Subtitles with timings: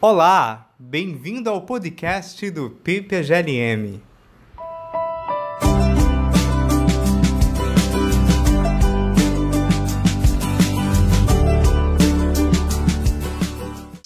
[0.00, 4.00] Olá, bem-vindo ao podcast do PPGLM.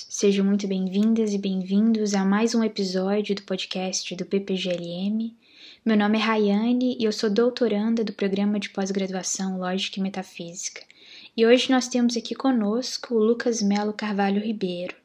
[0.08, 5.36] Sejam muito bem-vindas e bem-vindos a mais um episódio do podcast do PPGLM.
[5.84, 10.80] Meu nome é Rayane e eu sou doutoranda do programa de pós-graduação Lógica e Metafísica.
[11.36, 15.01] E hoje nós temos aqui conosco o Lucas Melo Carvalho Ribeiro.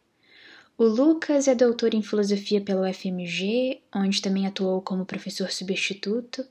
[0.80, 6.46] O Lucas é doutor em filosofia pela UFMG, onde também atuou como professor substituto.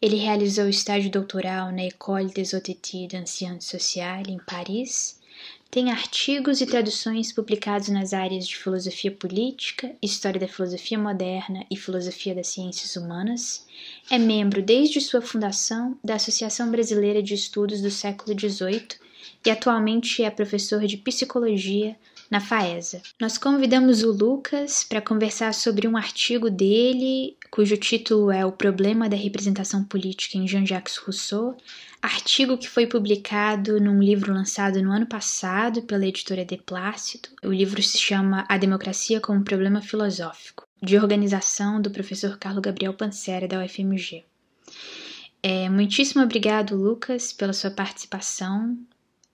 [0.00, 5.18] Ele realizou estágio doutoral na École des Hautes Études en Sciences Sociales, em Paris.
[5.72, 11.76] Tem artigos e traduções publicados nas áreas de filosofia política, história da filosofia moderna e
[11.76, 13.66] filosofia das ciências humanas.
[14.08, 18.86] É membro desde sua fundação da Associação Brasileira de Estudos do Século XVIII
[19.44, 21.96] e atualmente é professor de psicologia
[22.34, 23.00] na FAESA.
[23.20, 29.08] Nós convidamos o Lucas para conversar sobre um artigo dele, cujo título é O Problema
[29.08, 31.56] da Representação Política em Jean-Jacques Rousseau,
[32.02, 37.28] artigo que foi publicado num livro lançado no ano passado pela editora De Plácido.
[37.40, 42.94] O livro se chama A Democracia como Problema Filosófico, de organização do professor Carlo Gabriel
[42.94, 44.24] Pancera, da UFMG.
[45.40, 48.76] É, muitíssimo obrigado, Lucas, pela sua participação.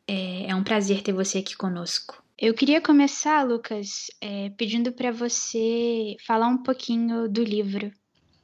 [0.06, 2.22] É, é um prazer ter você aqui conosco.
[2.40, 7.92] Eu queria começar, Lucas, é, pedindo para você falar um pouquinho do livro.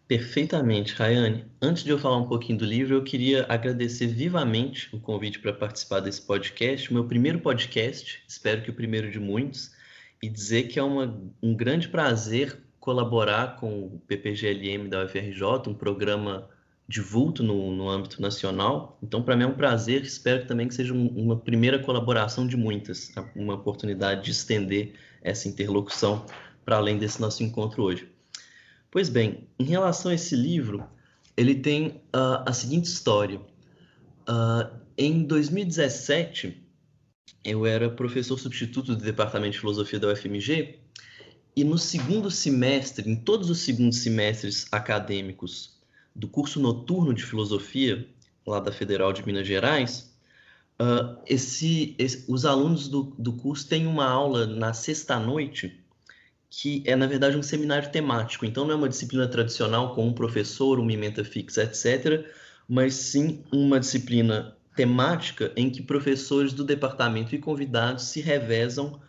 [0.06, 1.46] Perfeitamente, Rayane.
[1.62, 5.50] Antes de eu falar um pouquinho do livro, eu queria agradecer vivamente o convite para
[5.50, 9.72] participar desse podcast, meu primeiro podcast, espero que o primeiro de muitos,
[10.22, 15.74] e dizer que é uma, um grande prazer colaborar com o PPGLM da UFRJ, um
[15.74, 16.50] programa
[16.88, 18.98] de vulto no, no âmbito nacional.
[19.02, 22.56] Então, para mim é um prazer, espero também que seja um, uma primeira colaboração de
[22.56, 26.24] muitas, uma oportunidade de estender essa interlocução
[26.64, 28.08] para além desse nosso encontro hoje.
[28.90, 30.84] Pois bem, em relação a esse livro,
[31.36, 33.40] ele tem uh, a seguinte história.
[34.28, 36.64] Uh, em 2017,
[37.44, 40.78] eu era professor substituto do Departamento de Filosofia da UFMG,
[41.54, 45.75] e no segundo semestre, em todos os segundos semestres acadêmicos
[46.16, 48.08] do curso noturno de filosofia,
[48.46, 50.14] lá da Federal de Minas Gerais,
[50.80, 55.78] uh, esse, esse, os alunos do, do curso têm uma aula na sexta-noite,
[56.48, 58.46] que é, na verdade, um seminário temático.
[58.46, 62.26] Então, não é uma disciplina tradicional com um professor, uma ementa fixa, etc.,
[62.66, 69.00] mas sim uma disciplina temática em que professores do departamento e convidados se revezam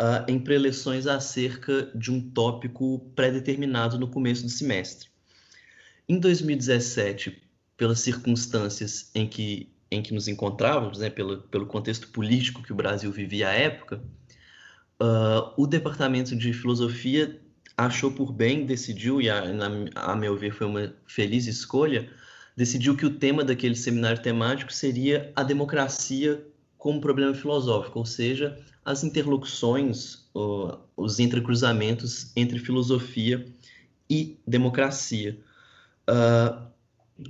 [0.00, 5.13] uh, em preleções acerca de um tópico pré-determinado no começo do semestre.
[6.08, 7.42] Em 2017,
[7.76, 12.76] pelas circunstâncias em que, em que nos encontrávamos, né, pelo, pelo contexto político que o
[12.76, 14.02] Brasil vivia à época,
[15.00, 17.40] uh, o Departamento de Filosofia
[17.76, 19.44] achou por bem, decidiu, e a,
[19.94, 22.08] a meu ver foi uma feliz escolha,
[22.56, 26.46] decidiu que o tema daquele seminário temático seria a democracia
[26.78, 30.28] como problema filosófico, ou seja, as interlocuções,
[30.94, 33.44] os entrecruzamentos entre filosofia
[34.08, 35.38] e democracia.
[36.08, 36.64] Uh,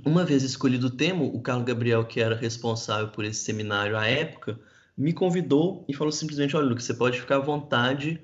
[0.05, 4.05] uma vez escolhido o tema, o Carlos Gabriel, que era responsável por esse seminário à
[4.05, 4.59] época,
[4.97, 8.19] me convidou e falou simplesmente: Olha, Lucas, você pode ficar à vontade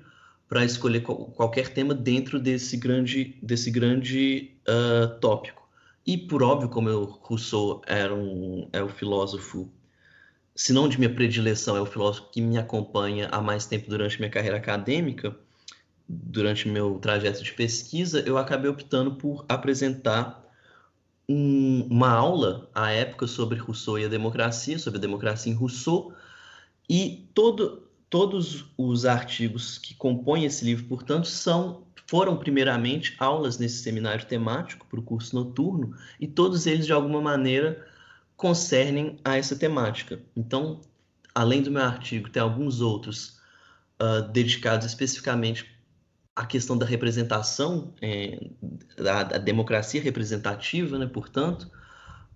[0.48, 5.62] para escolher qual, qualquer tema dentro desse grande, desse grande uh, tópico.
[6.06, 9.70] E, por óbvio, como eu, Rousseau era um, é o filósofo,
[10.54, 14.18] se não de minha predileção, é o filósofo que me acompanha há mais tempo durante
[14.18, 15.34] minha carreira acadêmica,
[16.08, 20.42] durante meu trajeto de pesquisa, eu acabei optando por apresentar
[21.28, 26.12] um, uma aula à época sobre Rousseau e a democracia, sobre a democracia em Rousseau,
[26.88, 33.82] e todo, todos os artigos que compõem esse livro, portanto, são foram primeiramente aulas nesse
[33.82, 37.86] seminário temático para o curso noturno, e todos eles, de alguma maneira,
[38.36, 40.20] concernem a essa temática.
[40.36, 40.82] Então,
[41.34, 43.40] além do meu artigo, tem alguns outros
[43.98, 45.71] uh, dedicados especificamente
[46.34, 48.50] a questão da representação, é,
[48.96, 51.70] da, da, democracia representativa, né, portanto,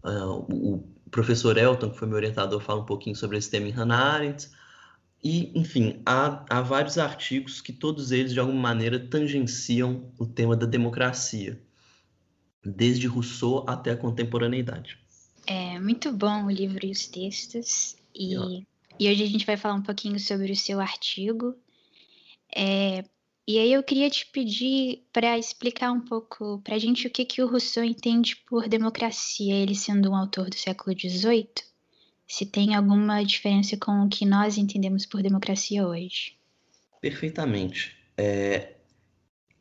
[0.04, 3.70] uh, o professor Elton, que foi meu orientador, fala um pouquinho sobre esse tema em
[3.70, 4.50] Hannah Arendt,
[5.24, 10.54] e, enfim, há, há vários artigos que todos eles, de alguma maneira, tangenciam o tema
[10.54, 11.60] da democracia,
[12.64, 14.98] desde Rousseau até a contemporaneidade.
[15.46, 18.34] É muito bom o livro e os textos, e,
[19.00, 21.56] e hoje a gente vai falar um pouquinho sobre o seu artigo.
[22.54, 23.04] É,
[23.48, 27.24] e aí eu queria te pedir para explicar um pouco para a gente o que,
[27.24, 31.48] que o Rousseau entende por democracia, ele sendo um autor do século XVIII,
[32.26, 36.36] se tem alguma diferença com o que nós entendemos por democracia hoje.
[37.00, 37.96] Perfeitamente.
[38.16, 38.74] É,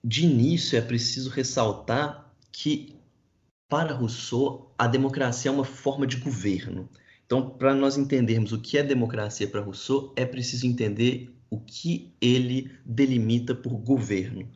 [0.04, 2.96] de início, é preciso ressaltar que,
[3.70, 6.90] para Rousseau, a democracia é uma forma de governo.
[7.24, 12.14] Então, para nós entendermos o que é democracia para Rousseau, é preciso entender o que
[12.20, 14.50] ele delimita por governo.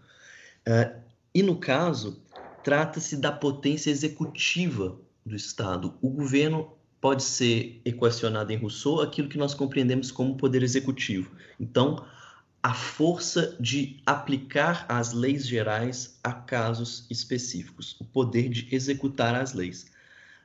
[0.68, 1.00] Uh,
[1.34, 2.22] e, no caso,
[2.64, 5.94] trata-se da potência executiva do Estado.
[6.02, 11.32] O governo pode ser equacionado em Rousseau aquilo que nós compreendemos como poder executivo.
[11.60, 12.06] Então,
[12.62, 19.54] a força de aplicar as leis gerais a casos específicos, o poder de executar as
[19.54, 19.90] leis.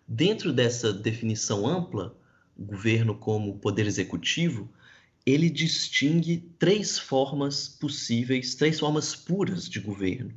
[0.06, 2.16] Dentro dessa definição ampla,
[2.56, 4.68] governo como poder executivo,
[5.26, 10.32] ele distingue três formas possíveis, três formas puras de governo.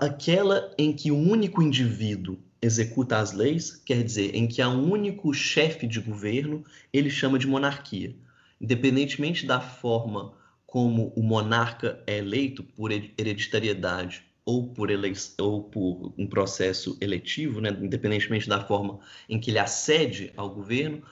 [0.00, 4.90] aquela em que o único indivíduo executa as leis, quer dizer, em que há um
[4.90, 8.14] único chefe de governo, ele chama de monarquia.
[8.60, 10.34] Independentemente da forma
[10.66, 15.12] como o monarca é eleito por hereditariedade ou por, ele...
[15.38, 17.70] ou por um processo eletivo, né?
[17.80, 18.98] independentemente da forma
[19.28, 21.02] em que ele acede ao governo,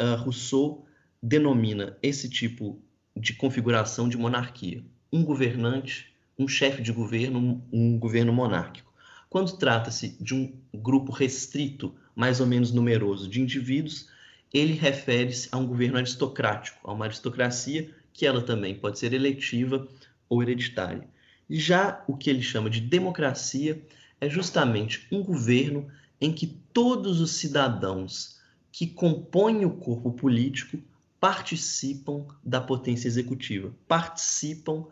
[0.00, 0.86] uh, Rousseau
[1.22, 2.82] denomina esse tipo
[3.16, 4.84] de configuração de monarquia.
[5.12, 8.92] Um governante, um chefe de governo, um governo monárquico.
[9.30, 14.08] Quando trata-se de um grupo restrito, mais ou menos numeroso, de indivíduos,
[14.52, 19.88] ele refere-se a um governo aristocrático, a uma aristocracia que ela também pode ser eletiva
[20.28, 21.08] ou hereditária.
[21.48, 23.80] Já o que ele chama de democracia
[24.20, 25.88] é justamente um governo
[26.20, 28.40] em que todos os cidadãos
[28.70, 30.78] que compõem o corpo político
[31.22, 34.88] participam da potência executiva, participam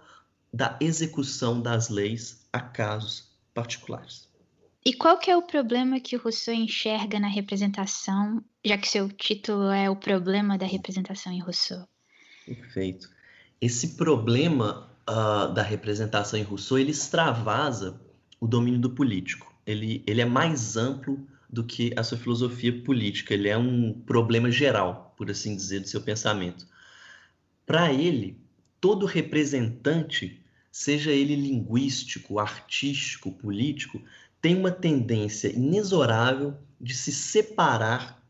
[0.55, 4.29] da execução das leis a casos particulares.
[4.87, 9.09] E qual que é o problema que o Rousseau enxerga na representação, já que seu
[9.09, 11.85] título é O Problema da Representação em Rousseau?
[12.47, 13.11] Perfeito.
[13.61, 18.01] Esse problema uh, da representação em Rousseau, ele extravasa
[18.39, 19.53] o domínio do político.
[19.67, 23.35] Ele, ele é mais amplo do que a sua filosofia política.
[23.35, 26.67] Ele é um problema geral, por assim dizer, do seu pensamento.
[27.67, 28.39] Para ele,
[28.81, 34.01] todo representante, seja ele linguístico, artístico, político,
[34.41, 38.23] tem uma tendência inexorável de se separar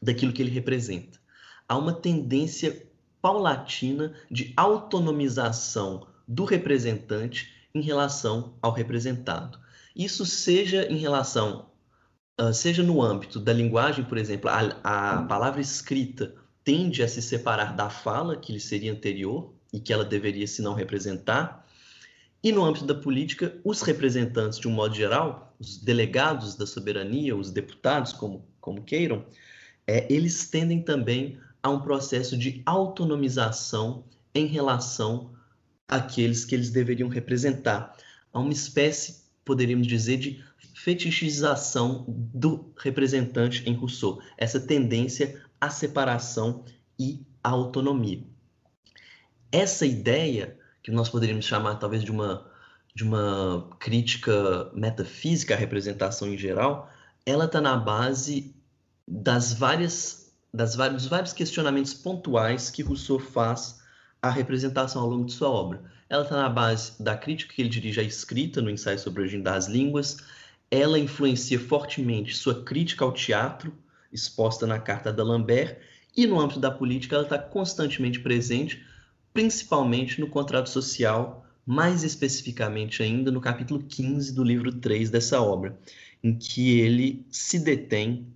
[0.00, 1.18] daquilo que ele representa.
[1.68, 2.86] Há uma tendência
[3.20, 9.58] paulatina de autonomização do representante em relação ao representado.
[9.94, 11.69] Isso seja em relação,
[12.40, 16.34] uh, seja no âmbito da linguagem, por exemplo, a, a palavra escrita
[16.64, 20.62] tende a se separar da fala que lhe seria anterior e que ela deveria se
[20.62, 21.66] não representar,
[22.42, 27.36] e no âmbito da política, os representantes, de um modo geral, os delegados da soberania,
[27.36, 29.26] os deputados, como, como queiram,
[29.86, 34.04] é, eles tendem também a um processo de autonomização
[34.34, 35.32] em relação
[35.86, 37.94] àqueles que eles deveriam representar.
[38.32, 40.42] A uma espécie, poderíamos dizer, de
[40.82, 46.64] fetichização do representante em Rousseau, essa tendência à separação
[46.98, 48.22] e à autonomia.
[49.52, 52.50] Essa ideia que nós poderíamos chamar talvez de uma,
[52.94, 56.90] de uma crítica metafísica à representação em geral,
[57.26, 58.54] ela está na base
[59.06, 63.80] das várias, das vários, vários questionamentos pontuais que Rousseau faz
[64.22, 65.82] à representação ao longo de sua obra.
[66.08, 69.22] Ela está na base da crítica que ele dirige à escrita no ensaio sobre a
[69.22, 70.16] origem das línguas,
[70.70, 73.76] ela influencia fortemente sua crítica ao teatro,
[74.12, 75.78] exposta na carta da Lambert,
[76.16, 78.84] e no âmbito da política ela está constantemente presente,
[79.32, 85.78] principalmente no contrato social, mais especificamente ainda no capítulo 15 do livro 3 dessa obra,
[86.22, 88.26] em que ele se detém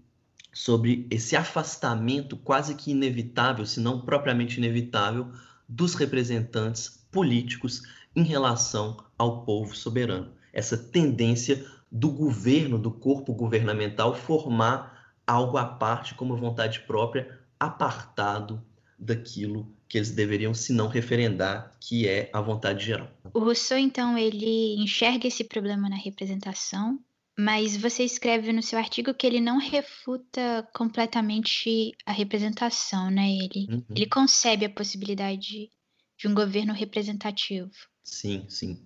[0.52, 5.32] sobre esse afastamento quase que inevitável, se não propriamente inevitável,
[5.68, 7.82] dos representantes políticos
[8.14, 10.30] em relação ao povo soberano.
[10.52, 11.64] Essa tendência
[11.94, 18.60] do governo, do corpo governamental, formar algo à parte, como vontade própria, apartado
[18.98, 23.08] daquilo que eles deveriam, se não, referendar, que é a vontade geral.
[23.32, 26.98] O Rousseau, então, ele enxerga esse problema na representação,
[27.38, 33.30] mas você escreve no seu artigo que ele não refuta completamente a representação, né?
[33.30, 33.84] Ele, uhum.
[33.94, 35.70] ele concebe a possibilidade
[36.18, 37.70] de um governo representativo.
[38.02, 38.82] Sim, sim.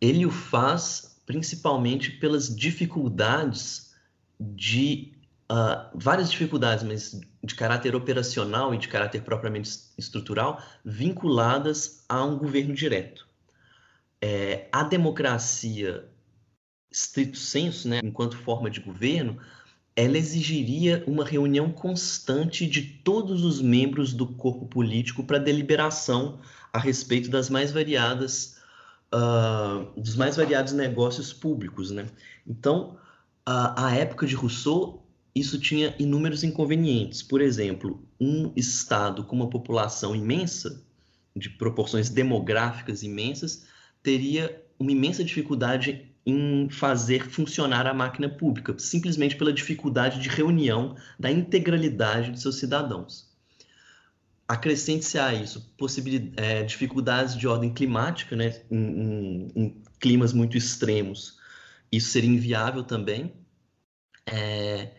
[0.00, 3.94] Ele o faz principalmente pelas dificuldades
[4.38, 5.14] de
[5.50, 12.36] uh, várias dificuldades, mas de caráter operacional e de caráter propriamente estrutural, vinculadas a um
[12.36, 13.26] governo direto.
[14.20, 16.06] É, a democracia,
[16.90, 19.38] estrito senso, né, enquanto forma de governo,
[19.96, 26.78] ela exigiria uma reunião constante de todos os membros do corpo político para deliberação a
[26.78, 28.60] respeito das mais variadas
[29.14, 32.06] uh, dos mais variados negócios públicos, né?
[32.46, 32.96] Então,
[33.44, 35.02] a, a época de Rousseau
[35.34, 37.22] isso tinha inúmeros inconvenientes.
[37.22, 40.84] Por exemplo, um estado com uma população imensa,
[41.34, 43.64] de proporções demográficas imensas,
[44.02, 50.94] teria uma imensa dificuldade em fazer funcionar a máquina pública, simplesmente pela dificuldade de reunião
[51.18, 53.31] da integralidade de seus cidadãos.
[54.52, 55.74] Acrescente-se a isso
[56.36, 61.38] é, dificuldades de ordem climática, né, em, em, em, climas muito extremos,
[61.90, 63.32] isso seria inviável também.
[64.26, 64.90] É,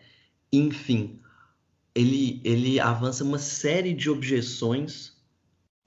[0.52, 1.20] enfim,
[1.94, 5.10] ele, ele avança uma série de objeções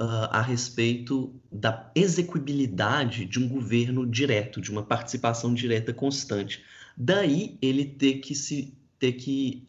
[0.01, 6.63] uh, a respeito da execuibilidade de um governo direto, de uma participação direta constante.
[6.95, 9.67] Daí ele ter que se ter que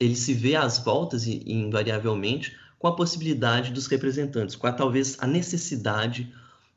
[0.00, 5.26] ele se vê às voltas invariavelmente com a possibilidade dos representantes, com a talvez a
[5.26, 6.32] necessidade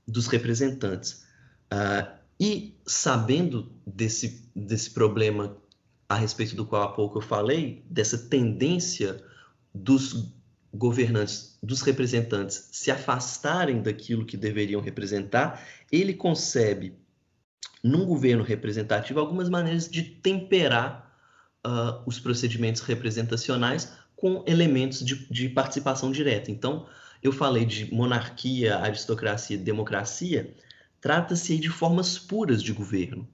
[0.08, 1.24] dos representantes.
[1.72, 5.56] Uh, e sabendo desse, desse problema
[6.08, 9.24] a respeito do qual há pouco eu falei, dessa tendência
[9.72, 10.34] dos
[10.74, 16.98] governantes, dos representantes se afastarem daquilo que deveriam representar, ele concebe
[17.84, 21.14] num governo representativo algumas maneiras de temperar
[21.64, 26.52] uh, os procedimentos representacionais com elementos de, de, participação direta.
[26.52, 26.86] Então,
[27.24, 30.54] eu falei de monarquia, aristocracia e democracia,
[31.00, 33.26] trata-se de formas puras de governo.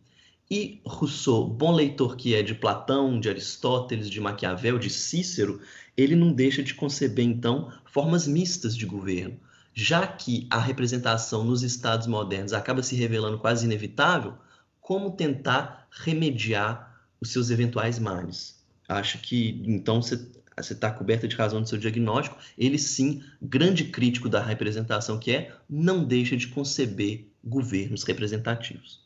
[0.49, 5.59] E Rousseau, bom leitor que é de Platão, de Aristóteles, de Maquiavel, de Cícero,
[5.97, 9.39] ele não deixa de conceber, então, formas mistas de governo.
[9.73, 14.35] Já que a representação nos estados modernos acaba se revelando quase inevitável,
[14.79, 18.63] como tentar remediar os seus eventuais males?
[18.87, 22.37] Acho que, então, você está coberta de razão no seu diagnóstico.
[22.57, 29.03] Ele, sim, grande crítico da representação que é, não deixa de conceber governos representativos.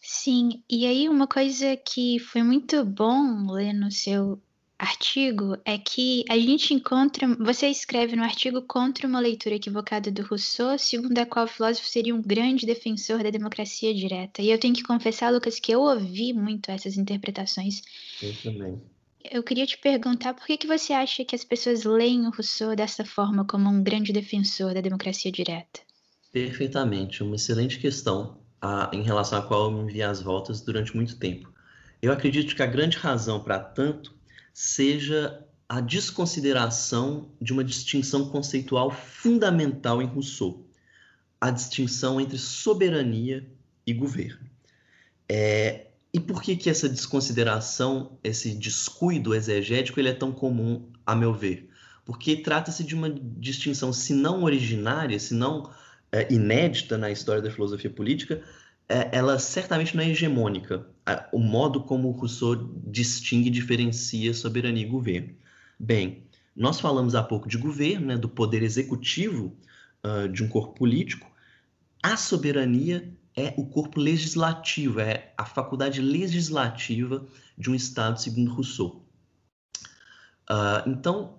[0.00, 4.38] Sim, e aí uma coisa que foi muito bom ler no seu
[4.78, 7.26] artigo é que a gente encontra.
[7.36, 11.88] Você escreve no artigo contra uma leitura equivocada do Rousseau, segundo a qual o filósofo
[11.88, 14.42] seria um grande defensor da democracia direta.
[14.42, 17.80] E eu tenho que confessar, Lucas, que eu ouvi muito essas interpretações.
[18.22, 18.93] Eu também.
[19.30, 22.76] Eu queria te perguntar por que, que você acha que as pessoas leem o Rousseau
[22.76, 25.80] dessa forma, como um grande defensor da democracia direta?
[26.30, 30.94] Perfeitamente, uma excelente questão a, em relação à qual eu me enviei as voltas durante
[30.94, 31.50] muito tempo.
[32.02, 34.14] Eu acredito que a grande razão para tanto
[34.52, 40.68] seja a desconsideração de uma distinção conceitual fundamental em Rousseau,
[41.40, 43.50] a distinção entre soberania
[43.86, 44.50] e governo.
[45.26, 51.12] É, e por que, que essa desconsideração, esse descuido exegético, ele é tão comum, a
[51.12, 51.68] meu ver?
[52.04, 55.68] Porque trata-se de uma distinção, se não originária, se não
[56.12, 58.40] é, inédita na história da filosofia política,
[58.88, 60.86] é, ela certamente não é hegemônica.
[61.32, 62.54] O modo como Rousseau
[62.86, 65.34] distingue e diferencia soberania e governo.
[65.80, 66.22] Bem,
[66.54, 69.56] nós falamos há pouco de governo, né, do poder executivo
[70.04, 71.28] uh, de um corpo político.
[72.00, 77.26] A soberania é o corpo legislativo, é a faculdade legislativa
[77.56, 79.04] de um Estado, segundo Rousseau.
[80.48, 81.38] Uh, então,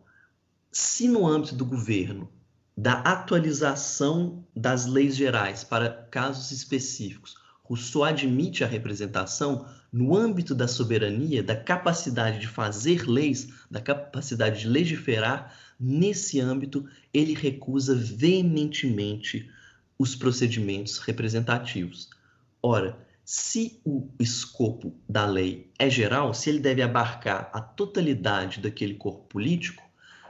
[0.72, 2.30] se no âmbito do governo
[2.78, 7.38] da atualização das leis gerais para casos específicos.
[7.64, 14.60] Rousseau admite a representação no âmbito da soberania, da capacidade de fazer leis, da capacidade
[14.60, 15.56] de legiferar.
[15.80, 19.50] Nesse âmbito, ele recusa veementemente
[19.98, 22.10] os procedimentos representativos.
[22.62, 28.94] Ora, se o escopo da lei é geral, se ele deve abarcar a totalidade daquele
[28.94, 29.84] corpo político,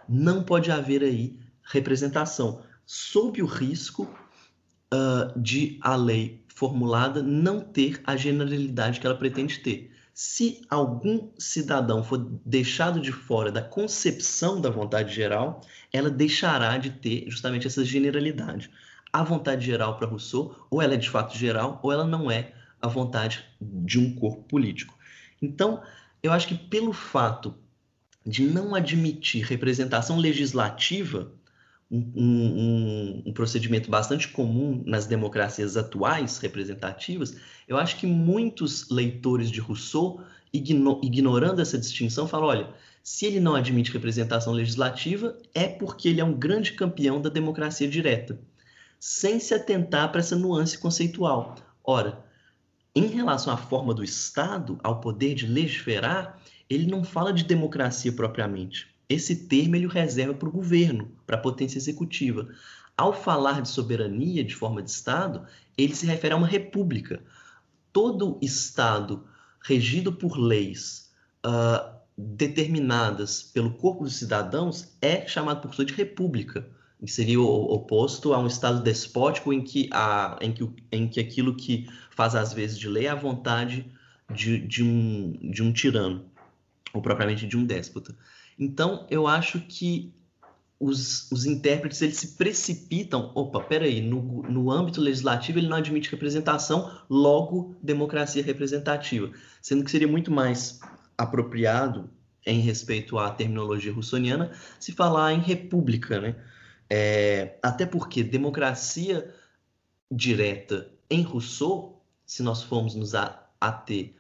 [0.08, 4.04] não pode haver aí representação, sob o risco
[4.94, 9.92] uh, de a lei formulada não ter a generalidade que ela pretende ter.
[10.14, 15.60] Se algum cidadão for deixado de fora da concepção da vontade geral,
[15.92, 18.72] ela deixará de ter justamente essa generalidade.
[19.16, 22.52] A vontade geral para Rousseau, ou ela é de fato geral, ou ela não é
[22.82, 24.94] a vontade de um corpo político.
[25.42, 25.82] Então,
[26.22, 27.56] eu acho que pelo fato
[28.26, 31.32] de não admitir representação legislativa,
[31.90, 37.38] um, um, um, procedimento bastante comum nas democracias atuais representativas,
[37.70, 40.20] eu acho que muitos leitores de Rousseau,
[40.52, 42.70] igno ignorando essa distinção, falam: olha,
[43.02, 47.88] se ele não admite representação legislativa, é porque ele é um grande campeão da democracia
[47.88, 48.38] direta,
[49.08, 51.54] sem se atentar para essa nuance conceitual.
[51.84, 52.26] Ora,
[52.96, 58.12] em relação à forma do Estado, ao poder de legiferar, ele não fala de democracia
[58.12, 58.88] propriamente.
[59.08, 62.50] Esse termo ele o reserva para o governo, para a potência executiva.
[62.98, 65.46] Ao falar de soberania de forma de Estado,
[65.78, 67.22] ele se refere a uma república.
[67.94, 69.24] Todo Estado
[69.62, 71.12] regido por leis
[71.46, 76.68] uh, determinadas pelo corpo dos cidadãos é chamado por sua de república.
[77.00, 81.20] Que seria o oposto a um Estado despótico em que, a, em que, em que
[81.20, 83.86] aquilo que faz às vezes de lei é a vontade
[84.34, 86.26] de, de, um, de um tirano,
[86.94, 88.16] ou propriamente de um déspota.
[88.58, 90.14] Então, eu acho que
[90.80, 93.32] os, os intérpretes eles se precipitam.
[93.36, 99.32] Opa, peraí, no, no âmbito legislativo ele não admite representação, logo democracia representativa.
[99.62, 100.80] Sendo que seria muito mais
[101.18, 102.10] apropriado,
[102.46, 106.36] em respeito à terminologia russoniana, se falar em república, né?
[106.90, 109.34] É, até porque democracia
[110.12, 114.14] direta em Rousseau, se nós formos nos ater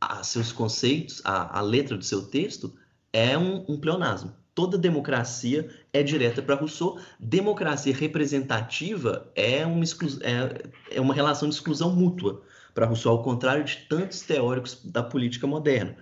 [0.00, 2.74] a seus conceitos, a, a letra do seu texto,
[3.12, 6.98] é um, um pleonasmo toda democracia é direta para Rousseau.
[7.20, 12.42] Democracia representativa é uma, é, é uma relação de exclusão mútua
[12.74, 15.96] para Rousseau, ao contrário de tantos teóricos da política moderna,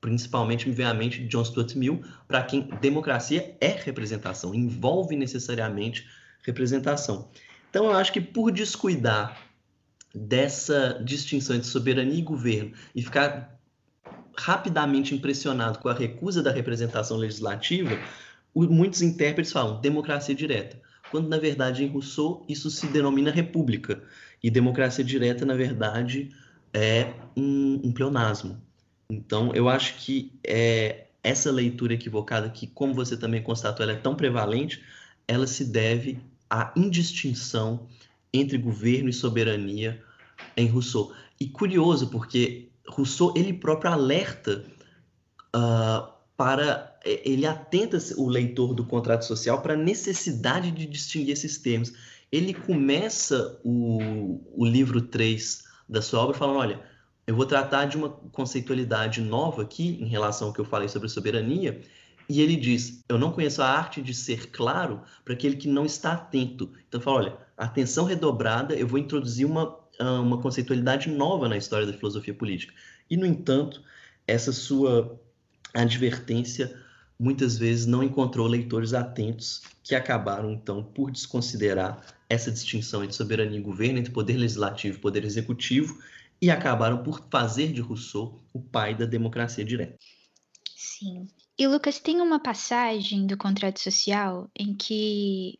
[0.00, 6.08] principalmente, obviamente, John Stuart Mill, para quem democracia é representação, envolve necessariamente
[6.42, 7.28] representação.
[7.68, 9.38] Então, eu acho que por descuidar
[10.14, 13.60] dessa distinção entre soberania e governo e ficar
[14.36, 17.96] rapidamente impressionado com a recusa da representação legislativa,
[18.54, 20.80] muitos intérpretes falam democracia direta,
[21.10, 24.02] quando na verdade em Rousseau isso se denomina república
[24.42, 26.30] e democracia direta na verdade
[26.72, 28.60] é um, um pleonasmo.
[29.10, 33.96] Então eu acho que é, essa leitura equivocada que, como você também constatou, ela é
[33.96, 34.82] tão prevalente,
[35.26, 37.86] ela se deve à indistinção
[38.32, 40.02] entre governo e soberania
[40.56, 41.12] em Rousseau.
[41.38, 44.64] E curioso, porque Rousseau ele próprio alerta
[45.54, 51.58] uh, para ele atenta o leitor do contrato social para a necessidade de distinguir esses
[51.58, 51.92] termos.
[52.30, 56.80] Ele começa o, o livro 3 da sua obra falando, olha,
[57.30, 61.08] eu vou tratar de uma conceitualidade nova aqui em relação ao que eu falei sobre
[61.08, 61.80] soberania,
[62.28, 65.86] e ele diz: Eu não conheço a arte de ser claro para aquele que não
[65.86, 66.72] está atento.
[66.88, 71.92] Então, fala: olha, atenção redobrada, eu vou introduzir uma uma conceitualidade nova na história da
[71.92, 72.72] filosofia política.
[73.08, 73.82] E, no entanto,
[74.26, 75.20] essa sua
[75.74, 76.74] advertência
[77.18, 83.58] muitas vezes não encontrou leitores atentos que acabaram, então, por desconsiderar essa distinção entre soberania
[83.58, 85.98] e governo, entre poder legislativo e poder executivo,
[86.40, 89.96] e acabaram por fazer de Rousseau o pai da democracia direta.
[90.76, 91.26] Sim.
[91.58, 95.58] E Lucas, tem uma passagem do contrato social em que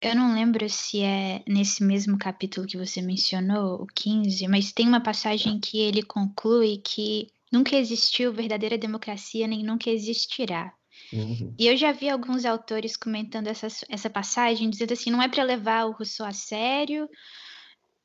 [0.00, 4.86] eu não lembro se é nesse mesmo capítulo que você mencionou, o 15, mas tem
[4.86, 10.72] uma passagem que ele conclui que nunca existiu verdadeira democracia nem nunca existirá.
[11.12, 11.54] Uhum.
[11.58, 15.42] E eu já vi alguns autores comentando essa, essa passagem, dizendo assim: não é para
[15.42, 17.08] levar o Rousseau a sério,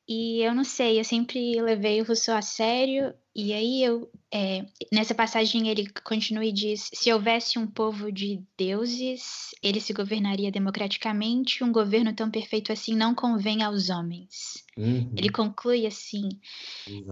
[0.09, 4.65] e eu não sei, eu sempre levei o Rousseau a sério, e aí eu, é,
[4.91, 10.51] nessa passagem ele continua e diz: se houvesse um povo de deuses, ele se governaria
[10.51, 14.63] democraticamente, um governo tão perfeito assim não convém aos homens.
[14.75, 15.13] Uhum.
[15.15, 16.29] Ele conclui assim.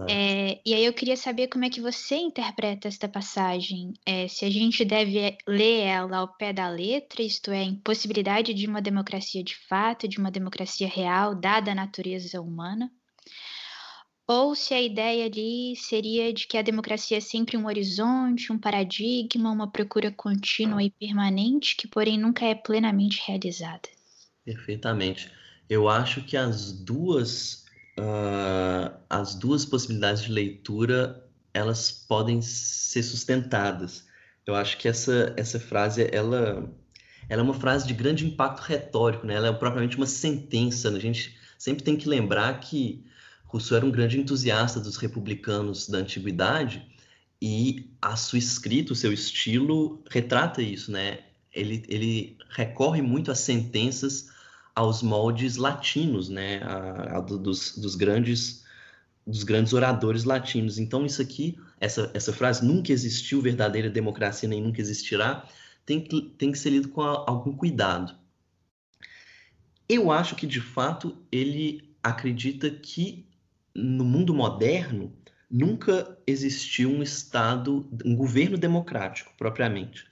[0.08, 3.92] É, e aí eu queria saber como é que você interpreta esta passagem.
[4.04, 8.54] É, se a gente deve ler ela ao pé da letra, isto é, a impossibilidade
[8.54, 12.90] de uma democracia de fato, de uma democracia real, dada a natureza humana
[14.28, 18.58] ou se a ideia ali seria de que a democracia é sempre um horizonte, um
[18.58, 23.88] paradigma, uma procura contínua e permanente, que porém nunca é plenamente realizada.
[24.44, 25.32] Perfeitamente.
[25.66, 27.64] Eu acho que as duas,
[27.98, 34.06] uh, as duas possibilidades de leitura elas podem ser sustentadas.
[34.46, 36.70] Eu acho que essa, essa frase ela,
[37.30, 39.34] ela é uma frase de grande impacto retórico, né?
[39.34, 40.90] ela é propriamente uma sentença.
[40.90, 40.98] Né?
[40.98, 43.04] A gente sempre tem que lembrar que
[43.48, 46.86] Rousseau era um grande entusiasta dos republicanos da antiguidade
[47.40, 51.20] e a sua escrita, o seu estilo retrata isso, né?
[51.52, 54.28] Ele, ele recorre muito às sentenças
[54.74, 56.62] aos moldes latinos, né?
[56.62, 58.66] A, a, dos, dos grandes
[59.26, 60.78] dos grandes oradores latinos.
[60.78, 65.46] Então isso aqui, essa, essa frase nunca existiu verdadeira democracia nem nunca existirá,
[65.84, 68.14] tem que, tem que ser lido com a, algum cuidado.
[69.86, 73.27] Eu acho que de fato ele acredita que
[73.78, 75.12] no mundo moderno,
[75.50, 80.06] nunca existiu um Estado, um governo democrático, propriamente.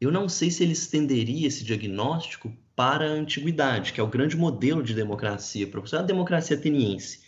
[0.00, 4.36] Eu não sei se ele estenderia esse diagnóstico para a antiguidade, que é o grande
[4.36, 7.20] modelo de democracia, a democracia ateniense.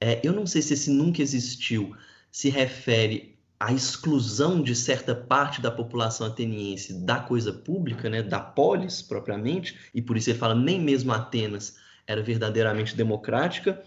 [0.00, 1.94] É, eu não sei se esse nunca existiu
[2.32, 8.40] se refere a exclusão de certa parte da população ateniense da coisa pública, né, da
[8.40, 13.82] polis propriamente, e por isso ele fala nem mesmo Atenas era verdadeiramente democrática,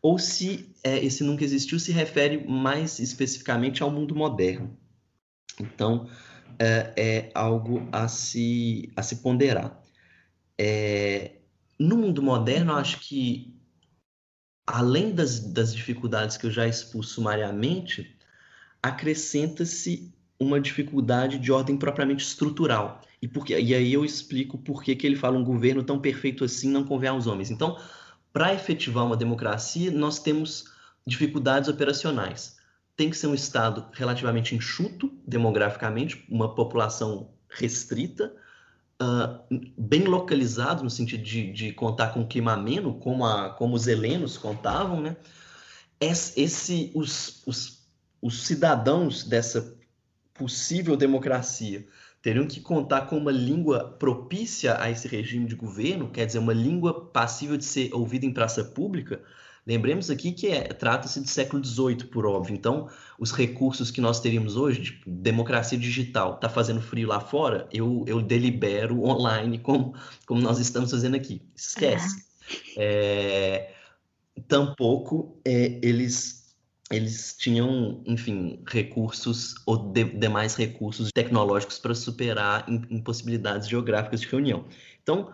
[0.00, 4.76] ou se é, esse nunca existiu se refere mais especificamente ao mundo moderno.
[5.60, 6.08] Então,
[6.58, 9.82] é, é algo a se, a se ponderar.
[10.56, 11.36] É,
[11.78, 13.54] no mundo moderno, acho que,
[14.66, 18.16] além das, das dificuldades que eu já expus sumariamente,
[18.82, 23.00] acrescenta-se uma dificuldade de ordem propriamente estrutural.
[23.20, 26.44] E, porque, e aí eu explico por que, que ele fala um governo tão perfeito
[26.44, 27.50] assim não convém aos homens.
[27.50, 27.76] Então,
[28.38, 30.66] para efetivar uma democracia, nós temos
[31.04, 32.56] dificuldades operacionais.
[32.96, 38.32] Tem que ser um Estado relativamente enxuto demograficamente, uma população restrita,
[39.02, 39.44] uh,
[39.76, 43.88] bem localizado, no sentido de, de, contar com um clima ameno, como, a, como os
[43.88, 45.16] helenos contavam, né?
[46.00, 47.88] Esse, os, os,
[48.22, 49.76] os cidadãos dessa
[50.32, 51.88] possível democracia
[52.22, 56.52] teriam que contar com uma língua propícia a esse regime de governo, quer dizer, uma
[56.52, 59.22] língua passível de ser ouvida em praça pública.
[59.66, 62.54] Lembremos aqui que é, trata-se de século XVIII, por óbvio.
[62.54, 67.68] Então, os recursos que nós teríamos hoje, tipo, democracia digital, está fazendo frio lá fora,
[67.70, 69.94] eu, eu delibero online, como,
[70.26, 71.42] como nós estamos fazendo aqui.
[71.54, 72.24] Esquece.
[72.78, 73.74] É,
[74.48, 76.47] tampouco é, eles
[76.90, 84.64] eles tinham, enfim, recursos ou de, demais recursos tecnológicos para superar impossibilidades geográficas de reunião.
[85.02, 85.30] Então,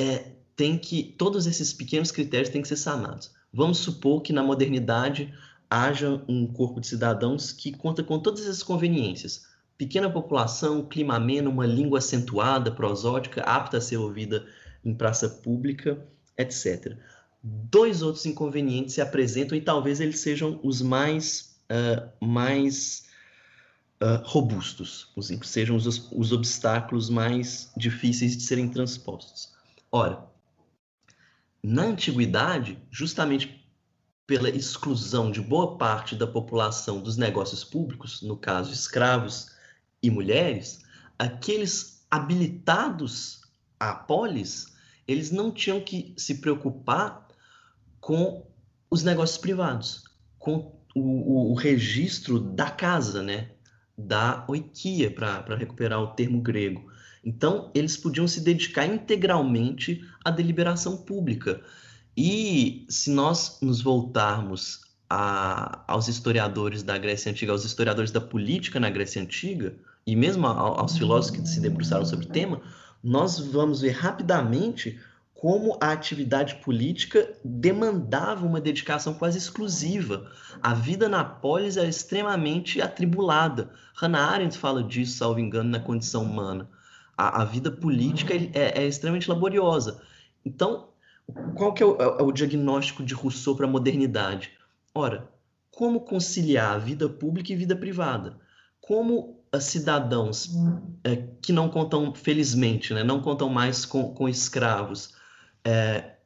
[0.00, 3.32] é, tem que todos esses pequenos critérios têm que ser sanados.
[3.52, 5.32] Vamos supor que na modernidade
[5.68, 9.46] haja um corpo de cidadãos que conta com todas essas conveniências.
[9.76, 14.46] Pequena população, clima ameno, uma língua acentuada, prosódica, apta a ser ouvida
[14.84, 15.98] em praça pública,
[16.38, 16.96] etc
[17.44, 23.04] dois outros inconvenientes se apresentam e talvez eles sejam os mais, uh, mais
[24.02, 29.52] uh, robustos, sejam os, os obstáculos mais difíceis de serem transpostos.
[29.92, 30.24] Ora,
[31.62, 33.62] na antiguidade, justamente
[34.26, 39.50] pela exclusão de boa parte da população dos negócios públicos, no caso escravos
[40.02, 40.82] e mulheres,
[41.18, 43.42] aqueles habilitados
[43.78, 44.72] à polis,
[45.06, 47.23] eles não tinham que se preocupar
[48.04, 48.46] com
[48.90, 50.04] os negócios privados,
[50.38, 53.48] com o, o, o registro da casa, né?
[53.96, 56.92] Da oikia, para recuperar o termo grego.
[57.24, 61.62] Então, eles podiam se dedicar integralmente à deliberação pública.
[62.14, 68.78] E se nós nos voltarmos a, aos historiadores da Grécia Antiga, aos historiadores da política
[68.78, 69.74] na Grécia Antiga,
[70.06, 72.60] e mesmo aos filósofos que se debruçaram sobre o tema,
[73.02, 75.00] nós vamos ver rapidamente
[75.44, 80.32] como a atividade política demandava uma dedicação quase exclusiva.
[80.62, 83.68] A vida na polis era extremamente atribulada.
[83.94, 86.66] Hannah Arendt fala disso, salvo engano, na condição humana.
[87.14, 90.00] A, a vida política é, é, extremamente laboriosa.
[90.46, 90.88] Então,
[91.54, 94.50] qual que é o, é o diagnóstico de Rousseau para a modernidade?
[94.94, 95.28] Ora,
[95.70, 98.38] como conciliar a vida pública e vida privada?
[98.80, 100.50] Como cidadãos
[101.04, 105.13] é, que não contam, felizmente, né, não contam mais com, com escravos,
[105.64, 106.16] é,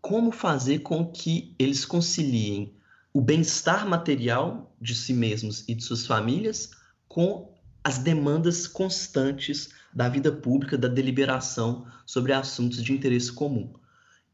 [0.00, 2.74] como fazer com que eles conciliem
[3.12, 6.72] o bem-estar material de si mesmos e de suas famílias
[7.08, 13.72] com as demandas constantes da vida pública, da deliberação sobre assuntos de interesse comum.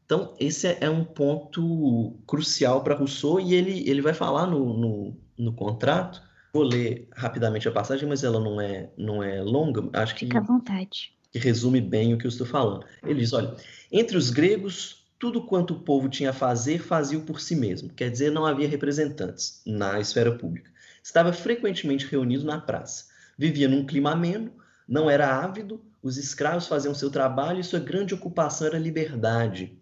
[0.05, 5.17] Então, esse é, um ponto crucial para Rousseau e ele, ele vai falar no, no,
[5.37, 6.21] no, contrato.
[6.53, 9.87] Vou ler rapidamente a passagem, mas ela não é, não é longa.
[9.93, 11.13] Acho que, Fica à vontade.
[11.31, 12.85] Que resume bem o que eu estou falando.
[13.03, 13.55] Ele diz: olha,
[13.91, 17.89] entre os gregos, tudo quanto o povo tinha a fazer, fazia por si mesmo.
[17.89, 20.69] Quer dizer, não havia representantes na esfera pública.
[21.03, 23.05] Estava frequentemente reunido na praça.
[23.37, 24.51] Vivia num clima ameno,
[24.87, 29.79] não era ávido, os escravos faziam seu trabalho e sua grande ocupação era liberdade.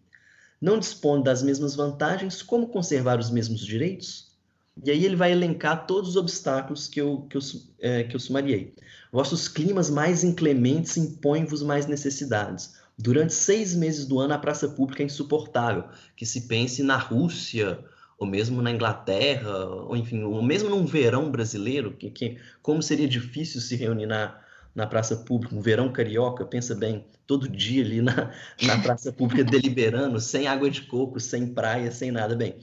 [0.62, 4.29] Não dispõe das mesmas vantagens, como conservar os mesmos direitos?
[4.84, 7.42] E aí ele vai elencar todos os obstáculos que eu, que eu,
[7.80, 8.74] é, que eu sumariei.
[9.12, 12.76] Vossos climas mais inclementes impõem-vos mais necessidades.
[12.98, 15.86] Durante seis meses do ano, a praça pública é insuportável.
[16.15, 17.80] Que se pense na Rússia,
[18.18, 23.08] ou mesmo na Inglaterra, ou enfim, ou mesmo num verão brasileiro, que, que como seria
[23.08, 24.38] difícil se reunir na,
[24.80, 28.32] na praça pública, um verão carioca, pensa bem, todo dia ali na,
[28.63, 32.34] na praça pública deliberando, sem água de coco, sem praia, sem nada.
[32.34, 32.56] Bem,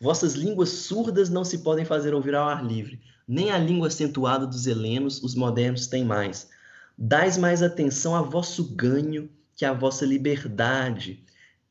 [0.00, 4.46] vossas línguas surdas não se podem fazer ouvir ao ar livre, nem a língua acentuada
[4.46, 6.48] dos helenos os modernos têm mais.
[6.96, 11.24] Dais mais atenção a vosso ganho que a vossa liberdade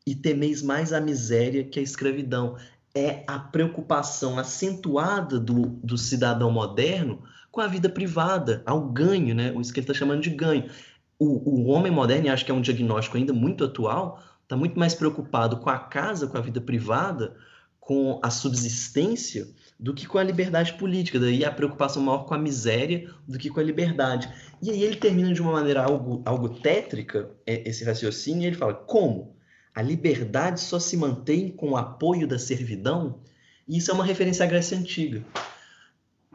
[0.06, 2.58] e temeis mais a miséria que a escravidão.
[2.94, 9.54] é a preocupação acentuada do, do cidadão moderno com a vida privada, ao ganho, né?
[9.62, 10.72] Isso que ele está chamando de ganho.
[11.20, 14.78] O, o homem moderno, e acho que é um diagnóstico ainda muito atual, está muito
[14.78, 17.36] mais preocupado com a casa, com a vida privada,
[17.80, 19.48] com a subsistência,
[19.80, 21.20] do que com a liberdade política.
[21.20, 24.28] Daí a preocupação maior com a miséria do que com a liberdade.
[24.60, 28.56] E aí ele termina de uma maneira algo, algo tétrica, é, esse raciocínio, e ele
[28.56, 29.36] fala: como?
[29.76, 33.20] A liberdade só se mantém com o apoio da servidão?
[33.68, 35.24] E isso é uma referência à Grécia Antiga.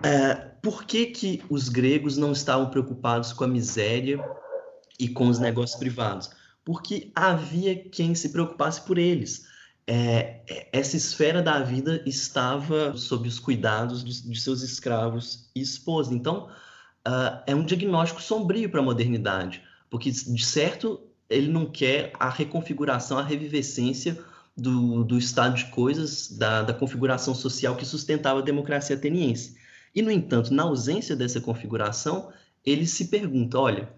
[0.02, 4.22] É, por que, que os gregos não estavam preocupados com a miséria
[4.98, 6.30] e com os negócios privados?
[6.64, 9.46] Porque havia quem se preocupasse por eles.
[9.86, 16.12] É, essa esfera da vida estava sob os cuidados de, de seus escravos e esposas.
[16.12, 16.48] Então,
[17.06, 22.28] uh, é um diagnóstico sombrio para a modernidade, porque, de certo, ele não quer a
[22.28, 24.18] reconfiguração, a revivescência
[24.54, 29.56] do, do estado de coisas, da, da configuração social que sustentava a democracia ateniense.
[29.94, 32.32] E, no entanto, na ausência dessa configuração,
[32.64, 33.92] ele se pergunta: olha,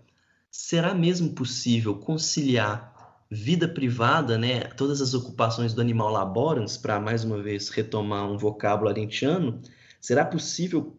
[0.50, 2.90] será mesmo possível conciliar
[3.30, 8.36] vida privada, né, todas as ocupações do animal laborans, para mais uma vez retomar um
[8.36, 9.60] vocábulo arentiano,
[10.00, 10.96] será possível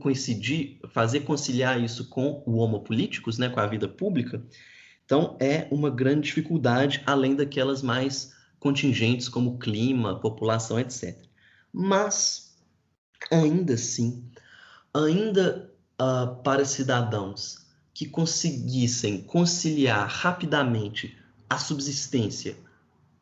[0.00, 4.42] coincidir, fazer conciliar isso com o homo políticos, né, com a vida pública?
[5.04, 11.16] Então, é uma grande dificuldade, além daquelas mais contingentes, como clima, população, etc.
[11.72, 12.47] Mas,
[13.30, 14.24] ainda assim,
[14.92, 21.16] ainda uh, para cidadãos que conseguissem conciliar rapidamente
[21.50, 22.56] a subsistência,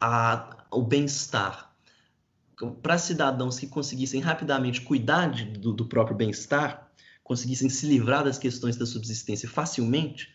[0.01, 1.75] a, o bem-estar,
[2.83, 6.90] para cidadãos que conseguissem rapidamente cuidar de, do, do próprio bem-estar,
[7.23, 10.35] conseguissem se livrar das questões da subsistência facilmente,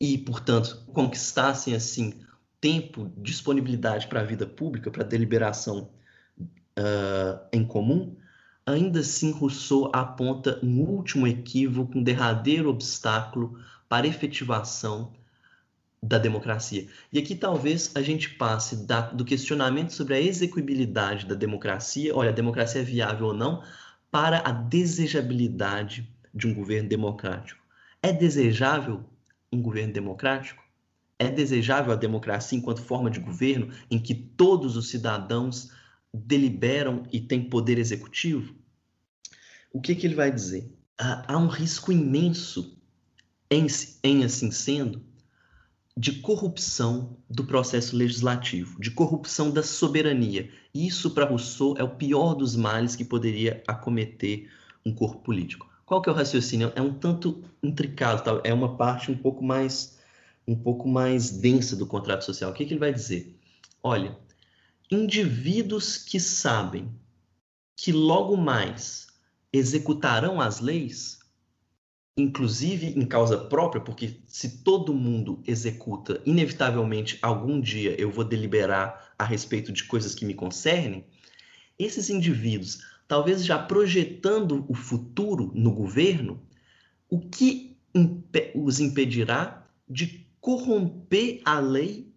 [0.00, 2.20] e, portanto, conquistassem assim
[2.60, 5.90] tempo, disponibilidade para a vida pública, para deliberação
[6.38, 8.16] uh, em comum,
[8.66, 15.12] ainda assim Rousseau aponta um último equívoco, um derradeiro obstáculo para a efetivação
[16.02, 16.88] da democracia.
[17.12, 22.30] E aqui talvez a gente passe da, do questionamento sobre a execuibilidade da democracia, olha,
[22.30, 23.62] a democracia é viável ou não,
[24.10, 27.60] para a desejabilidade de um governo democrático.
[28.02, 29.04] É desejável
[29.52, 30.62] um governo democrático?
[31.18, 35.70] É desejável a democracia enquanto forma de governo em que todos os cidadãos
[36.16, 38.54] deliberam e têm poder executivo?
[39.72, 40.72] O que, que ele vai dizer?
[40.98, 42.78] Há um risco imenso,
[43.50, 43.66] em,
[44.02, 45.02] em assim sendo,
[45.96, 50.50] de corrupção do processo legislativo, de corrupção da soberania.
[50.74, 54.50] Isso, para Rousseau, é o pior dos males que poderia acometer
[54.84, 55.68] um corpo político.
[55.86, 56.72] Qual que é o raciocínio?
[56.74, 58.40] É um tanto intricado, tá?
[58.44, 59.96] é uma parte um pouco mais
[60.48, 62.50] um pouco mais densa do contrato social.
[62.50, 63.36] O que, que ele vai dizer?
[63.82, 64.16] Olha,
[64.90, 66.88] indivíduos que sabem
[67.76, 69.08] que logo mais
[69.52, 71.18] executarão as leis,
[72.16, 79.14] inclusive em causa própria, porque se todo mundo executa, inevitavelmente algum dia eu vou deliberar
[79.18, 81.04] a respeito de coisas que me concernem,
[81.78, 86.40] esses indivíduos talvez já projetando o futuro no governo,
[87.08, 87.76] o que
[88.54, 92.12] os impedirá de corromper a lei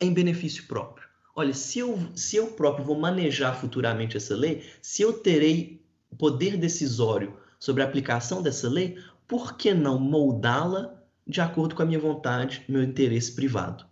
[0.00, 1.05] em benefício próprio?
[1.38, 5.84] Olha, se eu, se eu próprio vou manejar futuramente essa lei, se eu terei
[6.16, 8.96] poder decisório sobre a aplicação dessa lei,
[9.28, 13.84] por que não moldá-la de acordo com a minha vontade, meu interesse privado?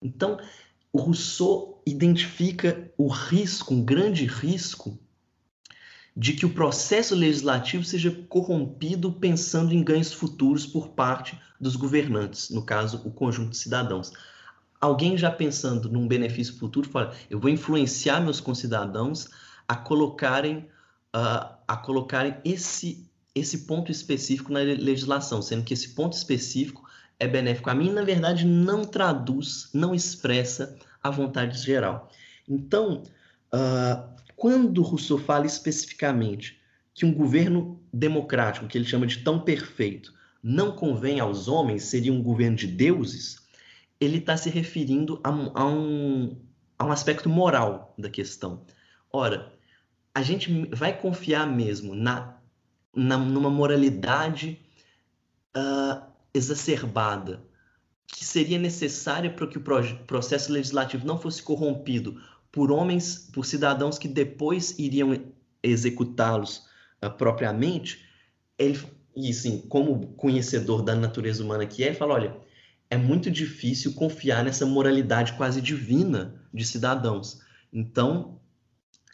[0.00, 0.38] Então,
[0.92, 4.96] o Rousseau identifica o risco, um grande risco
[6.16, 12.48] de que o processo legislativo seja corrompido pensando em ganhos futuros por parte dos governantes,
[12.48, 14.12] no caso, o conjunto de cidadãos.
[14.86, 19.28] Alguém já pensando num benefício futuro fala: eu vou influenciar meus concidadãos
[19.66, 20.58] a colocarem,
[21.12, 27.26] uh, a colocarem esse, esse ponto específico na legislação, sendo que esse ponto específico é
[27.26, 32.08] benéfico a mim, na verdade, não traduz, não expressa a vontade geral.
[32.48, 33.02] Então,
[33.52, 36.60] uh, quando Rousseau fala especificamente
[36.94, 42.12] que um governo democrático, que ele chama de tão perfeito, não convém aos homens, seria
[42.12, 43.44] um governo de deuses,
[44.00, 46.36] ele está se referindo a, a, um,
[46.78, 48.64] a um aspecto moral da questão.
[49.12, 49.52] Ora,
[50.14, 52.38] a gente vai confiar mesmo na,
[52.94, 54.60] na numa moralidade
[55.56, 57.42] uh, exacerbada
[58.06, 59.64] que seria necessária para que o
[60.06, 62.20] processo legislativo não fosse corrompido
[62.52, 65.18] por homens, por cidadãos que depois iriam
[65.62, 66.66] executá-los
[67.04, 68.04] uh, propriamente,
[68.58, 68.78] ele,
[69.14, 72.36] e assim, como conhecedor da natureza humana que é, ele fala, olha,
[72.90, 77.40] é muito difícil confiar nessa moralidade quase divina de cidadãos.
[77.72, 78.40] Então,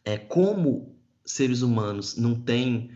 [0.04, 2.90] é, como seres humanos não têm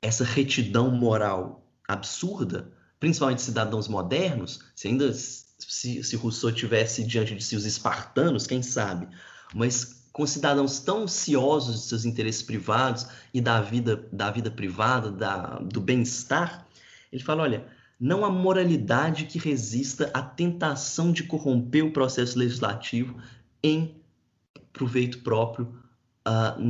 [0.00, 7.42] essa retidão moral absurda, principalmente cidadãos modernos, se ainda se, se Rousseau tivesse diante de
[7.42, 9.08] si os espartanos, quem sabe,
[9.54, 15.10] mas com cidadãos tão ciosos de seus interesses privados e da vida, da vida privada,
[15.10, 16.66] da, do bem-estar,
[17.12, 17.66] ele fala, olha,
[17.98, 23.16] não há moralidade que resista à tentação de corromper o processo legislativo
[23.62, 23.96] em
[24.72, 25.74] proveito próprio
[26.26, 26.60] uh,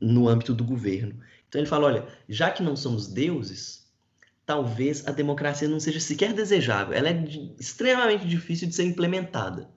[0.00, 1.18] no âmbito do governo.
[1.48, 3.90] Então ele fala, olha, já que não somos deuses,
[4.44, 6.92] talvez a democracia não seja sequer desejável.
[6.92, 9.70] Ela é de, extremamente difícil de ser implementada.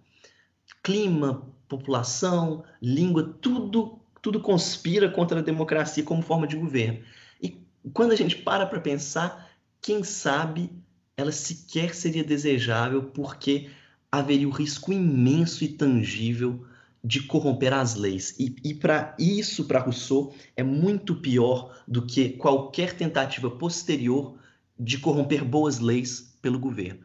[0.84, 7.00] Clima, população, língua, tudo, tudo conspira contra a democracia como forma de governo.
[7.42, 7.62] E
[7.94, 9.50] quando a gente para para pensar,
[9.82, 10.70] quem sabe
[11.18, 13.72] ela sequer seria desejável porque
[14.12, 16.64] haveria o risco imenso e tangível
[17.04, 18.36] de corromper as leis.
[18.40, 24.38] E, e para isso, para Rousseau, é muito pior do que qualquer tentativa posterior
[24.80, 27.00] de corromper boas leis pelo governo.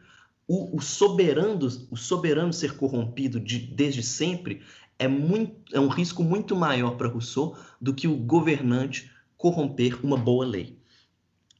[0.47, 4.61] O, o soberano, o soberano ser corrompido de, desde sempre
[4.99, 10.17] é, muito, é um risco muito maior para Rousseau do que o governante corromper uma
[10.17, 10.77] boa lei,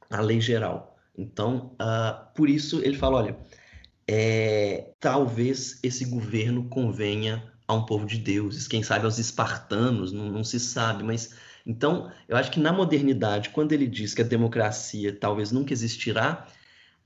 [0.08, 0.93] a lei geral.
[1.16, 3.36] Então, uh, por isso ele fala, olha,
[4.06, 10.30] é, talvez esse governo convenha a um povo de deuses, quem sabe aos espartanos, não,
[10.30, 14.24] não, se sabe, mas então eu acho que na modernidade, quando ele diz que a
[14.24, 16.46] democracia talvez nunca existirá,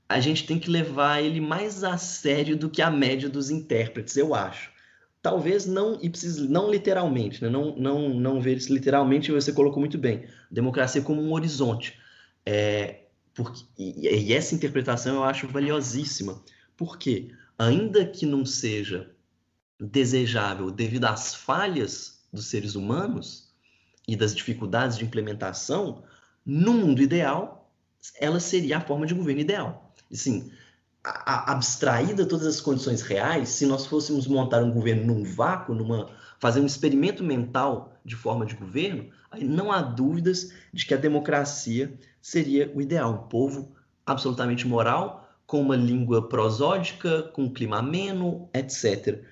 [0.07, 4.17] a gente tem que levar ele mais a sério do que a média dos intérpretes,
[4.17, 4.71] eu acho.
[5.21, 7.49] Talvez não, precisa, não literalmente, né?
[7.49, 10.25] não, não, não ver isso literalmente, você colocou muito bem.
[10.49, 11.99] Democracia como um horizonte.
[12.45, 12.98] É,
[13.39, 16.43] porque, e, essa interpretação eu acho valiosíssima.
[16.75, 19.09] Porque, ainda que não seja
[19.79, 23.47] desejável devido às falhas dos seres humanos
[24.05, 26.03] e das dificuldades de implementação,
[26.45, 27.71] no mundo ideal,
[28.19, 29.95] ela seria a forma de governo ideal.
[30.11, 30.51] Assim,
[31.01, 36.59] abstraída todas as condições reais, se nós fôssemos montar um governo num vácuo, numa, fazer
[36.59, 41.97] um experimento mental de forma de governo, aí não há dúvidas de que a democracia
[42.21, 48.49] seria o ideal, um povo absolutamente moral, com uma língua prosódica, com um clima ameno,
[48.53, 49.23] etc.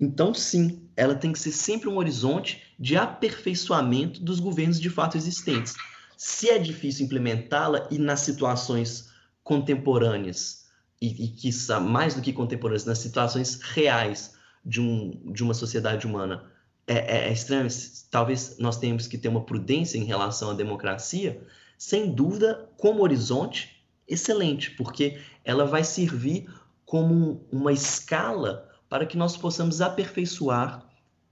[0.00, 5.16] Então, sim, ela tem que ser sempre um horizonte de aperfeiçoamento dos governos de fato
[5.16, 5.74] existentes.
[6.16, 9.10] Se é difícil implementá-la e nas situações
[9.44, 10.66] contemporâneas,
[11.00, 11.50] e, e que
[11.80, 16.44] mais do que contemporâneas, nas situações reais de, um, de uma sociedade humana,
[16.86, 17.68] é, é, é estranho.
[18.10, 21.40] Talvez nós tenhamos que ter uma prudência em relação à democracia,
[21.80, 26.46] sem dúvida, como horizonte, excelente, porque ela vai servir
[26.84, 30.86] como uma escala para que nós possamos aperfeiçoar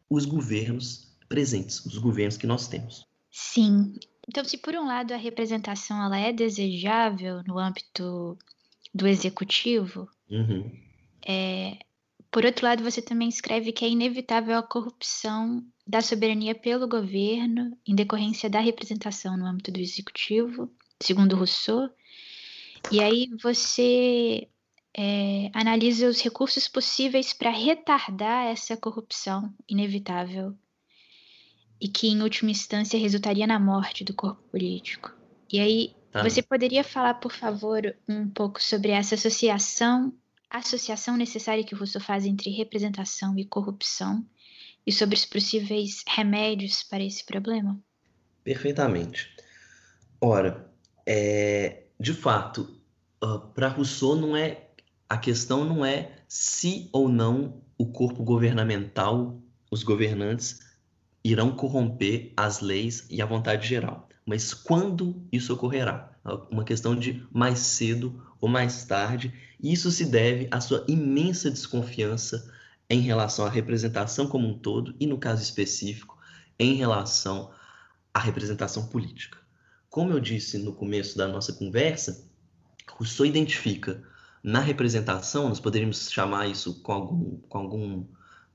[0.08, 3.06] os governos presentes, os governos que nós temos.
[3.30, 3.92] Sim.
[4.26, 8.38] Então, se por um lado a representação ela é desejável no âmbito
[8.94, 10.72] do executivo, uhum.
[11.26, 11.78] é,
[12.30, 17.74] por outro lado, você também escreve que é inevitável a corrupção da soberania pelo governo
[17.86, 20.70] em decorrência da representação no âmbito do executivo,
[21.02, 21.88] segundo Rousseau.
[22.92, 24.46] E aí você
[24.94, 30.54] é, analisa os recursos possíveis para retardar essa corrupção inevitável
[31.80, 35.10] e que, em última instância, resultaria na morte do corpo político.
[35.50, 36.22] E aí, tá.
[36.22, 40.12] você poderia falar, por favor, um pouco sobre essa associação,
[40.50, 44.22] associação necessária que Rousseau faz entre representação e corrupção
[44.88, 47.78] e sobre os possíveis remédios para esse problema?
[48.42, 49.36] Perfeitamente.
[50.18, 50.66] Ora,
[51.04, 52.80] é, de fato,
[53.22, 54.70] uh, para Rousseau não é
[55.06, 59.38] a questão não é se ou não o corpo governamental,
[59.70, 60.60] os governantes,
[61.22, 66.16] irão corromper as leis e a vontade geral, mas quando isso ocorrerá.
[66.24, 71.50] É uma questão de mais cedo ou mais tarde, isso se deve à sua imensa
[71.50, 72.57] desconfiança
[72.90, 76.18] em relação à representação como um todo e, no caso específico,
[76.58, 77.50] em relação
[78.12, 79.38] à representação política.
[79.90, 82.26] Como eu disse no começo da nossa conversa,
[82.90, 84.02] Rousseau identifica
[84.42, 88.04] na representação, nós poderíamos chamar isso com, algum, com algum,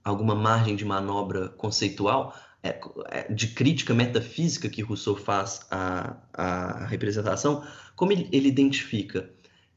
[0.03, 2.79] alguma margem de manobra conceitual, é,
[3.09, 7.65] é, de crítica metafísica que Rousseau faz à, à representação,
[7.95, 9.29] como ele, ele identifica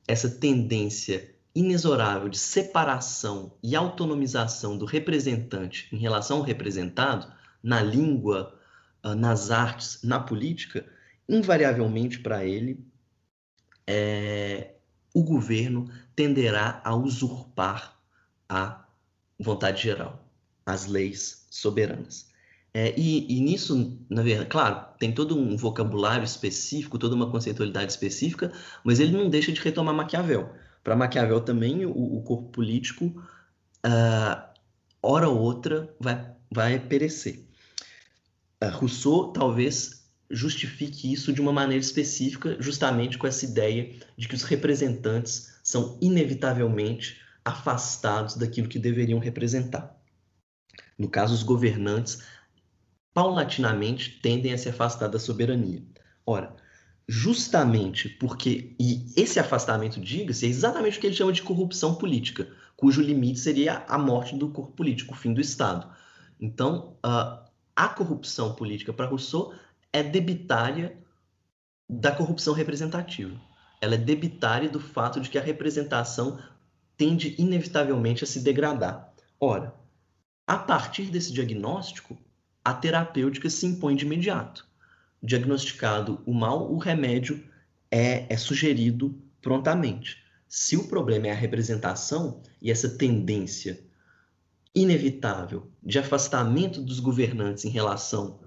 [0.06, 7.32] essa tendência inexorável de separação e autonomização do representante em relação ao representado,
[7.62, 8.54] na língua,
[9.02, 10.84] ah, nas artes, na política,
[11.26, 12.86] invariavelmente para ele
[13.86, 14.74] é,
[15.14, 17.98] o governo tenderá a usurpar
[18.48, 18.84] a
[19.40, 20.28] vontade geral,
[20.66, 22.30] as leis soberanas.
[22.74, 27.90] É, e, e, nisso, na verdade, claro, tem todo um vocabulário específico, toda uma conceitualidade
[27.90, 28.52] específica,
[28.84, 30.54] mas ele não deixa de retomar Maquiavel.
[30.86, 33.06] Para Maquiavel também, o, o corpo político,
[33.84, 34.40] uh,
[35.02, 37.44] hora ou outra, vai, vai perecer.
[38.62, 44.36] Uh, Rousseau talvez justifique isso de uma maneira específica, justamente com essa ideia de que
[44.36, 49.92] os representantes são inevitavelmente afastados daquilo que deveriam representar.
[50.96, 52.22] No caso, os governantes
[53.12, 55.82] paulatinamente tendem a se afastar da soberania.
[56.24, 56.54] Ora,
[57.08, 62.48] justamente porque, e esse afastamento, diga-se, é exatamente o que ele chama de corrupção política,
[62.76, 65.88] cujo limite seria a morte do corpo político, o fim do Estado.
[66.40, 69.54] Então, uh, a corrupção política para Rousseau
[69.92, 70.98] é debitária
[71.88, 73.40] da corrupção representativa.
[73.80, 76.38] Ela é debitária do fato de que a representação
[76.96, 79.12] tende inevitavelmente a se degradar.
[79.38, 79.74] Ora,
[80.46, 82.18] a partir desse diagnóstico,
[82.64, 84.66] a terapêutica se impõe de imediato.
[85.22, 87.42] Diagnosticado o mal, o remédio
[87.90, 90.24] é, é sugerido prontamente.
[90.48, 93.84] Se o problema é a representação e essa tendência
[94.74, 98.40] inevitável de afastamento dos governantes em relação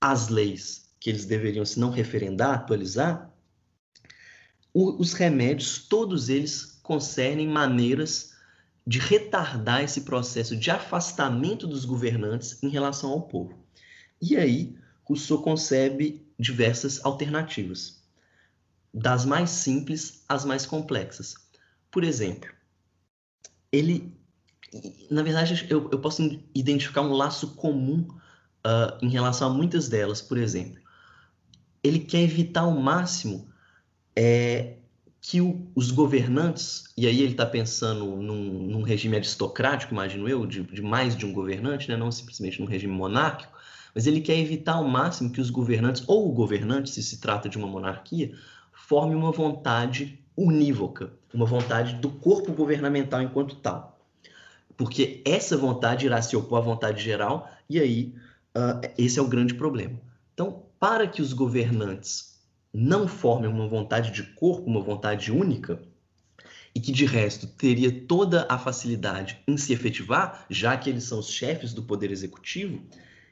[0.00, 3.30] às leis que eles deveriam, se não referendar, atualizar,
[4.74, 8.34] os remédios, todos eles concernem maneiras
[8.86, 13.54] de retardar esse processo de afastamento dos governantes em relação ao povo.
[14.20, 18.02] E aí, Rousseau concebe diversas alternativas,
[18.92, 21.34] das mais simples às mais complexas.
[21.90, 22.50] Por exemplo,
[23.70, 24.12] ele,
[25.10, 26.22] na verdade, eu, eu posso
[26.54, 28.06] identificar um laço comum
[28.64, 30.22] uh, em relação a muitas delas.
[30.22, 30.80] Por exemplo,
[31.82, 33.48] ele quer evitar ao máximo
[34.16, 34.76] é,
[35.20, 40.46] que o, os governantes, e aí ele está pensando num, num, regime aristocrático, imagino eu,
[40.46, 41.96] de, de, mais de um governante, né?
[41.96, 43.53] não simplesmente num regime monárquico,
[43.94, 47.48] mas ele quer evitar ao máximo que os governantes, ou o governante, se se trata
[47.48, 48.34] de uma monarquia,
[48.72, 53.98] forme uma vontade unívoca, uma vontade do corpo governamental enquanto tal.
[54.76, 58.14] Porque essa vontade irá se opor à vontade geral, e aí
[58.56, 60.00] uh, esse é o grande problema.
[60.32, 62.40] Então, para que os governantes
[62.72, 65.80] não formem uma vontade de corpo, uma vontade única,
[66.74, 71.20] e que de resto teria toda a facilidade em se efetivar, já que eles são
[71.20, 72.82] os chefes do poder executivo,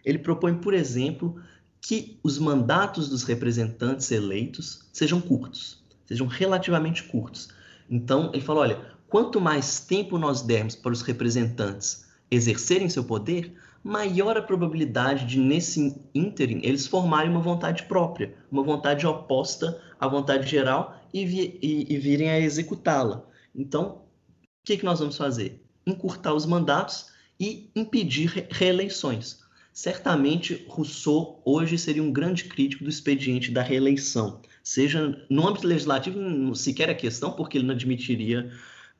[0.04, 1.40] ele propõe, por exemplo,
[1.80, 7.48] que os mandatos dos representantes eleitos sejam curtos, sejam relativamente curtos.
[7.90, 13.52] Então, ele fala: olha, quanto mais tempo nós dermos para os representantes exercerem seu poder,
[13.82, 20.06] maior a probabilidade de, nesse ínterim, eles formarem uma vontade própria, uma vontade oposta à
[20.06, 23.26] vontade geral e, vi e, e virem a executá-la.
[23.54, 24.02] Então,
[24.42, 25.62] o que, que nós vamos fazer?
[25.86, 27.06] Encurtar os mandatos
[27.38, 29.41] e impedir re reeleições.
[29.72, 36.54] Certamente, Rousseau hoje seria um grande crítico do expediente da reeleição, seja no âmbito legislativo,
[36.54, 38.50] sequer a questão, porque ele não admitiria,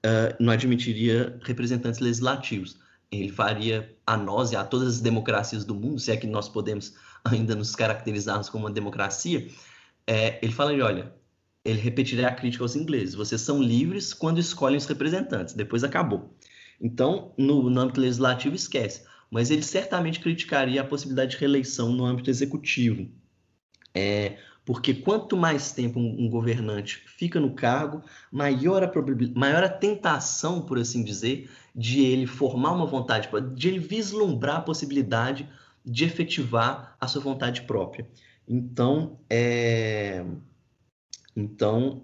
[0.04, 2.80] uh, não admitiria representantes legislativos
[3.12, 6.48] ele faria a nós e a todas as democracias do mundo, se é que nós
[6.48, 6.94] podemos
[7.24, 9.46] ainda nos caracterizarmos como uma democracia,
[10.06, 11.12] é, ele fala, olha,
[11.64, 16.34] ele repetiria a crítica aos ingleses, vocês são livres quando escolhem os representantes, depois acabou.
[16.80, 19.04] Então, no, no âmbito legislativo, esquece.
[19.32, 23.08] Mas ele certamente criticaria a possibilidade de reeleição no âmbito executivo.
[23.94, 28.92] É, porque quanto mais tempo um, governante fica no cargo, maior a,
[29.34, 34.60] maior a tentação, por assim dizer, de ele formar uma vontade, de ele vislumbrar a
[34.60, 35.48] possibilidade
[35.82, 38.06] de efetivar a sua vontade própria.
[38.46, 40.26] Então, é...
[41.34, 42.02] então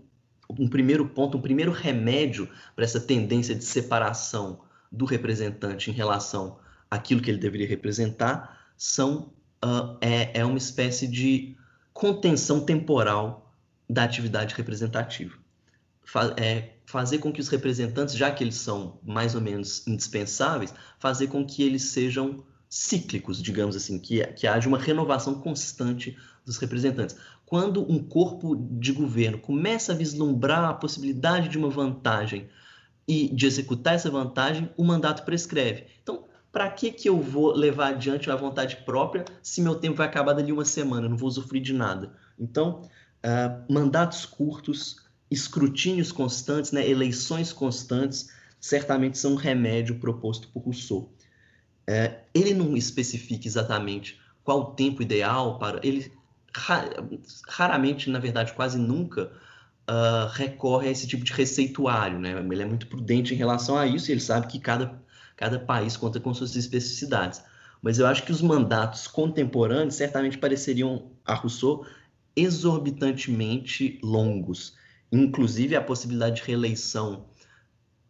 [0.59, 6.59] um primeiro ponto, um primeiro remédio para essa tendência de separação do representante em relação
[6.91, 9.33] àquilo que ele deveria representar são
[9.65, 11.57] uh, é, é uma espécie de
[11.93, 13.55] contenção temporal
[13.89, 15.37] da atividade representativa.
[16.05, 20.73] Fa é, fazer com que os representantes, já que eles são mais ou menos indispensáveis,
[20.99, 26.57] fazer com que eles sejam cíclicos, digamos assim, que, que haja uma renovação constante dos
[26.57, 27.17] representantes.
[27.45, 32.49] Quando um corpo de governo começa a vislumbrar a possibilidade de uma vantagem
[33.07, 35.87] e de executar essa vantagem, o mandato prescreve.
[36.03, 40.07] Então, para que, que eu vou levar adiante a vontade própria se meu tempo vai
[40.07, 41.07] acabar dali uma semana?
[41.07, 42.13] Eu não vou usufruir de nada.
[42.39, 42.83] Então,
[43.25, 44.97] uh, mandatos curtos,
[45.31, 48.31] escrutínios constantes, né, eleições constantes,
[48.61, 51.13] certamente são um remédio proposto por Rousseau.
[51.87, 55.81] É, ele não especifica exatamente qual o tempo ideal para.
[55.83, 56.13] Ele
[57.47, 59.31] raramente, na verdade, quase nunca,
[59.89, 62.19] uh, recorre a esse tipo de receituário.
[62.19, 62.33] Né?
[62.51, 65.01] Ele é muito prudente em relação a isso e ele sabe que cada,
[65.39, 67.41] cada país conta com suas especificidades.
[67.81, 71.87] mas eu acho que os mandatos contemporâneos certamente pareceriam a Rousseau
[72.35, 74.77] exorbitantemente longos,
[75.13, 77.27] inclusive a possibilidade de reeleição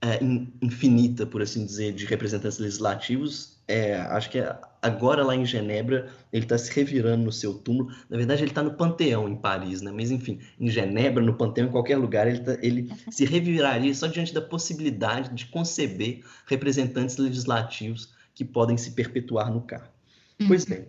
[0.01, 0.19] é,
[0.63, 3.58] infinita, por assim dizer, de representantes legislativos.
[3.71, 4.39] É, acho que
[4.81, 7.95] agora lá em Genebra ele está se revirando no seu túmulo.
[8.09, 9.93] Na verdade, ele está no Panteão em Paris, né?
[9.93, 14.07] Mas enfim, em Genebra, no Panteão, em qualquer lugar, ele, tá, ele se reviraria só
[14.07, 19.93] diante da possibilidade de conceber representantes legislativos que podem se perpetuar no cargo.
[20.41, 20.49] Uhum.
[20.49, 20.89] Pois bem,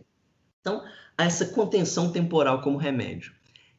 [0.61, 0.81] então
[1.17, 3.33] há essa contenção temporal como remédio.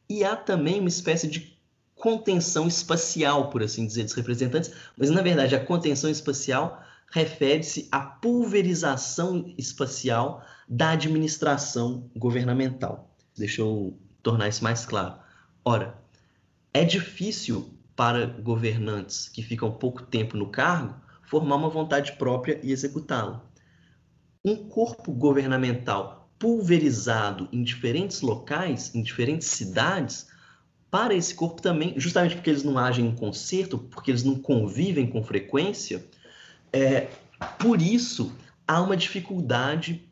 [0.07, 1.57] E há também uma espécie de
[1.95, 7.99] contenção espacial, por assim dizer, dos representantes, mas na verdade a contenção espacial refere-se à
[7.99, 13.13] pulverização espacial da administração governamental.
[13.37, 15.15] Deixa eu tornar isso mais claro.
[15.63, 15.95] Ora,
[16.73, 22.71] é difícil para governantes que ficam pouco tempo no cargo formar uma vontade própria e
[22.71, 23.43] executá-la.
[24.43, 30.27] Um corpo governamental pulverizado em diferentes locais, em diferentes cidades,
[30.89, 35.07] para esse corpo também, justamente porque eles não agem em concerto, porque eles não convivem
[35.07, 36.05] com frequência,
[36.73, 37.07] é,
[37.59, 38.33] por isso
[38.67, 40.07] há uma dificuldade,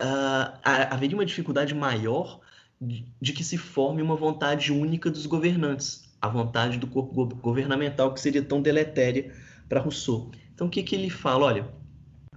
[0.00, 2.40] uh, haveria uma dificuldade maior
[2.80, 8.12] de, de, que se forme uma vontade única dos governantes, a vontade do corpo governamental
[8.14, 9.32] que seria tão deletéria
[9.68, 10.30] para Rousseau.
[10.54, 11.46] Então o que, que ele fala?
[11.46, 11.68] Olha,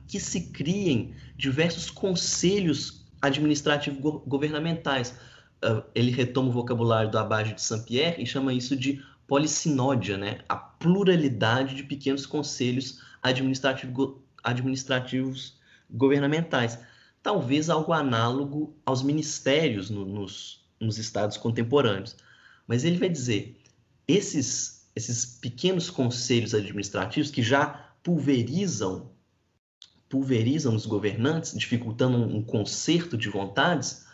[0.08, 5.16] que se criem diversos conselhos administrativos governamentais
[5.64, 10.40] uh, ele retoma o vocabulário do Abage de Saint-Pierre e chama isso de polissinódia, né?
[10.50, 15.60] a pluralidade de pequenos conselhos administrativo, administrativos
[15.90, 16.80] governamentais.
[17.22, 22.16] Talvez algo análogo aos ministérios no, nos, nos estados contemporâneos.
[22.68, 23.62] Mas ele vai dizer,
[24.08, 27.68] esses, esses pequenos conselhos administrativos que já
[28.04, 29.12] pulverizam
[30.12, 34.06] pulverizam os governantes, dificultando um, um concerto de vontades,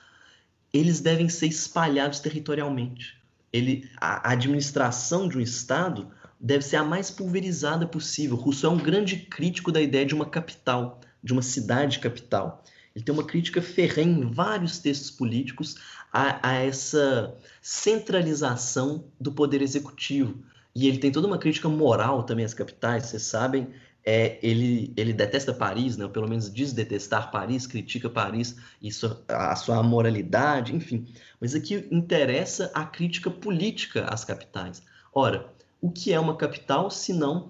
[0.71, 3.17] eles devem ser espalhados territorialmente.
[3.51, 8.35] Ele, a administração de um Estado deve ser a mais pulverizada possível.
[8.35, 12.63] Rousseau é um grande crítico da ideia de uma capital, de uma cidade capital.
[12.95, 15.75] Ele tem uma crítica ferrenha em vários textos políticos
[16.11, 20.43] a, a essa centralização do poder executivo.
[20.75, 23.67] E ele tem toda uma crítica moral também às capitais, vocês sabem,
[24.05, 26.07] é, ele, ele detesta Paris, né?
[26.07, 31.05] pelo menos diz detestar Paris, critica Paris e sua, a sua moralidade, enfim.
[31.41, 34.81] Mas aqui interessa a crítica política às capitais.
[35.13, 35.51] Ora,
[35.87, 37.49] o que é uma capital se não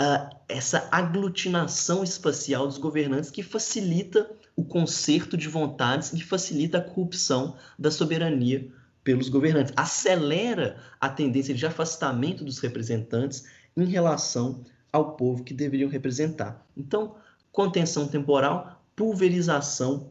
[0.00, 6.80] uh, essa aglutinação espacial dos governantes que facilita o concerto de vontades e facilita a
[6.80, 8.68] corrupção da soberania
[9.04, 13.44] pelos governantes, acelera a tendência de afastamento dos representantes
[13.76, 16.66] em relação ao povo que deveriam representar.
[16.76, 17.14] Então,
[17.52, 20.10] contenção temporal, pulverização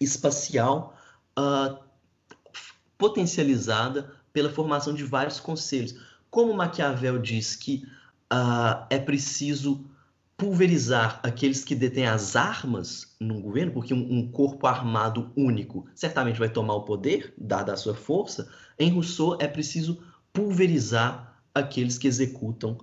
[0.00, 0.96] espacial
[1.38, 1.78] uh,
[2.96, 5.94] potencializada pela formação de vários conselhos.
[6.36, 7.82] Como Maquiavel diz que
[8.30, 9.86] uh, é preciso
[10.36, 16.38] pulverizar aqueles que detêm as armas no governo, porque um, um, corpo armado único certamente
[16.38, 19.98] vai tomar o poder, dada a sua força, em Rousseau é preciso
[20.30, 22.76] pulverizar aqueles que executam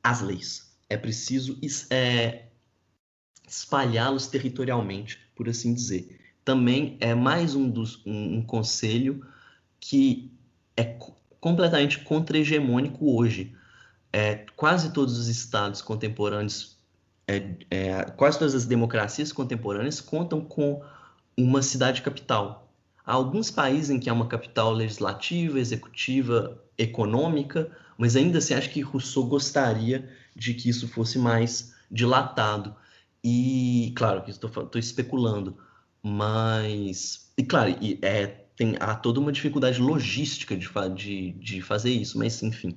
[0.00, 0.72] as leis.
[0.88, 1.58] É preciso
[1.90, 2.44] é,
[3.48, 6.20] espalhá-los territorialmente, por assim dizer.
[6.44, 9.26] Também é mais um, dos, um, um conselho
[9.80, 10.30] que
[10.76, 10.84] é
[11.42, 13.52] completamente contra-hegemônico hoje.
[14.12, 16.78] É, quase todos os estados contemporâneos,
[17.26, 20.80] é, é, quase todas as democracias contemporâneas contam com
[21.36, 22.72] uma cidade capital.
[23.04, 27.68] Há alguns países em que há uma capital legislativa, executiva, econômica,
[27.98, 32.76] mas ainda assim acho que Rousseau gostaria de que isso fosse mais dilatado.
[33.24, 35.56] E, claro, que estou especulando,
[36.00, 37.32] mas.
[37.36, 42.18] E, claro, e, é, tem, há toda uma dificuldade logística de, de, de fazer isso,
[42.18, 42.76] mas, enfim.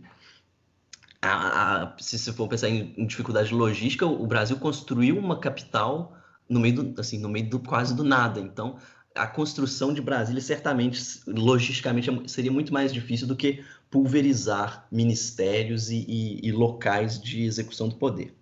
[1.21, 6.15] A, a, se você for pensar em, em, dificuldade logística, o Brasil construiu uma capital
[6.47, 8.39] no meio do, assim, no meio do quase do nada.
[8.39, 8.77] Então,
[9.15, 15.89] a construção de Brasília certamente, logisticamente, é seria muito mais difícil do que pulverizar ministérios
[15.89, 18.35] e, e, e locais de execução do poder.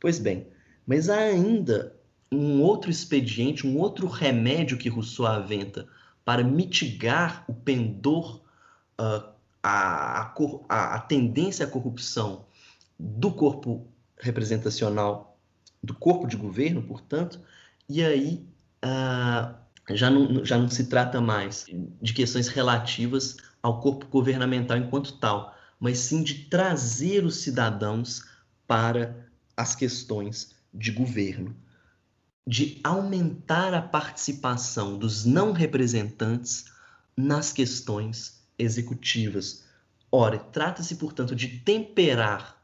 [0.00, 0.46] Pois bem,
[0.86, 1.94] mas há ainda
[2.30, 5.86] um outro expediente, um outro remédio que Rousseau aventa
[6.24, 8.40] para mitigar o pendor,
[9.00, 10.32] uh, a,
[10.68, 12.46] a, a, tendência à corrupção
[12.98, 13.86] do corpo
[14.18, 15.38] representacional,
[15.82, 17.40] do corpo de governo, portanto,
[17.88, 18.46] e aí
[18.84, 19.54] uh,
[19.94, 21.66] já não, já não se trata mais
[22.00, 28.24] de questões relativas ao corpo governamental enquanto tal, mas sim de trazer os cidadãos
[28.66, 31.54] para as questões de governo.
[32.46, 36.66] De aumentar a participação dos não representantes
[37.16, 39.64] nas questões executivas.
[40.12, 42.62] Ora, trata-se, portanto, de temperar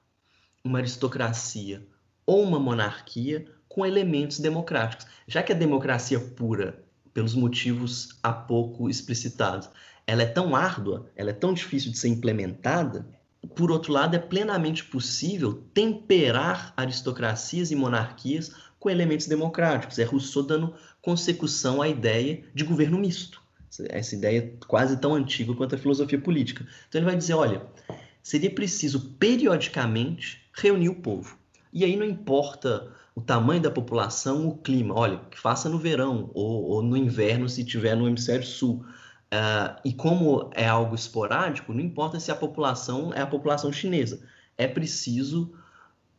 [0.62, 1.86] uma aristocracia
[2.26, 5.06] ou uma monarquia com elementos democráticos.
[5.26, 9.70] Já que a democracia pura, pelos motivos há pouco explicitados,
[10.06, 13.08] ela é tão árdua, ela é tão difícil de ser implementada,
[13.54, 19.98] por outro lado, é plenamente possível temperar aristocracias e monarquias com elementos democráticos.
[19.98, 23.40] É Rousseau dando consecução à ideia de governo misto.
[23.88, 26.66] Essa ideia quase tão antiga quanto a filosofia política.
[26.88, 27.62] Então ele vai dizer, olha,
[28.22, 31.38] seria preciso periodicamente reunir o povo.
[31.72, 34.94] E aí não importa o tamanho da população, o clima.
[34.94, 38.84] Olha, que faça no verão ou, ou no inverno se tiver no hemisfério sul.
[39.32, 44.20] Uh, e como é algo esporádico, não importa se a população é a população chinesa.
[44.58, 45.52] É preciso,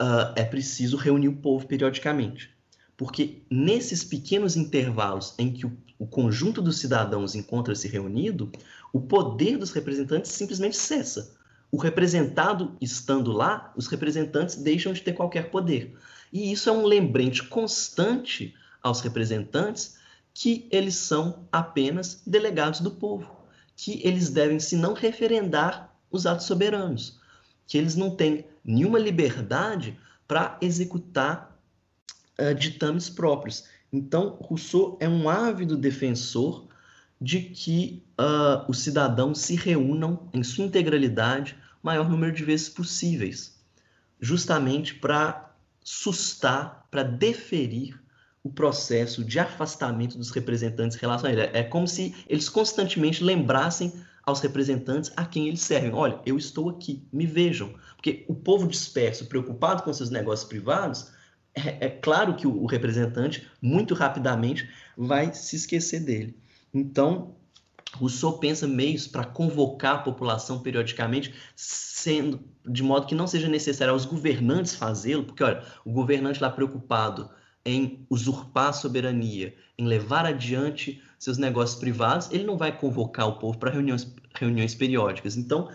[0.02, 2.50] uh, é preciso reunir o povo periodicamente.
[2.98, 8.52] Porque nesses pequenos intervalos em que o, o conjunto dos cidadãos encontra-se reunido,
[8.92, 11.36] o poder dos representantes simplesmente cessa.
[11.72, 15.96] O representado estando lá, os representantes deixam de ter qualquer poder.
[16.34, 19.96] E isso é um lembrete constante aos representantes
[20.34, 23.30] que eles são apenas delegados do povo,
[23.76, 27.21] que eles devem, se não referendar os atos soberanos,
[27.72, 29.98] que eles não têm nenhuma liberdade
[30.28, 31.58] para executar
[32.38, 33.64] uh, ditames próprios.
[33.94, 36.68] Então, Rousseau é um ávido defensor
[37.20, 43.58] de que uh, os cidadãos se reúnam em sua integralidade maior número de vezes possíveis,
[44.20, 47.98] justamente para sustar, para deferir
[48.44, 51.42] o processo de afastamento dos representantes em relação a ele.
[51.54, 53.94] É como se eles constantemente lembrassem
[54.26, 55.94] aos representantes a quem eles servem.
[55.94, 57.74] Olha, eu estou aqui, me vejam.
[57.96, 61.12] Porque o povo disperso, preocupado com seus negócios privados,
[61.54, 66.38] é, é claro que o, o representante, muito rapidamente, vai se esquecer dele.
[66.74, 67.36] Então,
[67.94, 73.94] Rousseau pensa meios para convocar a população periodicamente, sendo de modo que não seja necessário
[73.94, 77.30] aos governantes fazê-lo, porque olha, o governante lá preocupado
[77.66, 83.38] em usurpar a soberania, em levar adiante seus negócios privados, ele não vai convocar o
[83.38, 85.38] povo para reuniões, reuniões periódicas.
[85.38, 85.70] Então,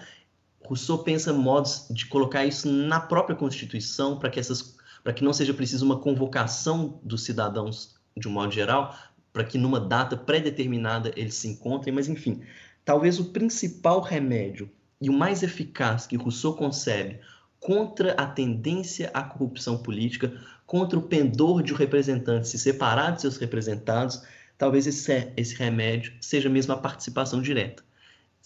[0.65, 5.33] Rousseau pensa modos de colocar isso na própria Constituição para que essas para que não
[5.33, 8.93] seja preciso uma convocação dos cidadãos de um modo geral,
[9.33, 12.43] para que numa data pré-determinada eles se encontrem, mas enfim,
[12.85, 14.69] talvez o principal remédio
[15.01, 17.21] e o mais eficaz que Rousseau concebe
[17.61, 23.21] contra a tendência à corrupção política, contra o pendor de o representante se separar de
[23.21, 24.23] seus representados,
[24.59, 27.85] talvez esse, esse remédio seja mesmo a participação direta.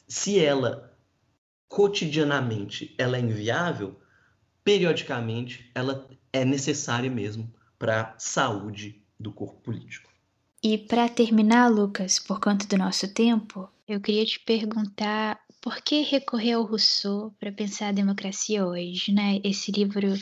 [0.07, 0.93] Se ela,
[1.69, 4.01] cotidianamente, ela é inviável,
[4.65, 10.11] periodicamente, ela é necessária mesmo para a saúde do corpo político.
[10.63, 16.03] E para terminar, Lucas, por conta do nosso tempo, eu queria te perguntar por que
[16.03, 19.41] recorrer ao Rousseau para pensar a democracia hoje, né?
[19.43, 20.15] Esse livro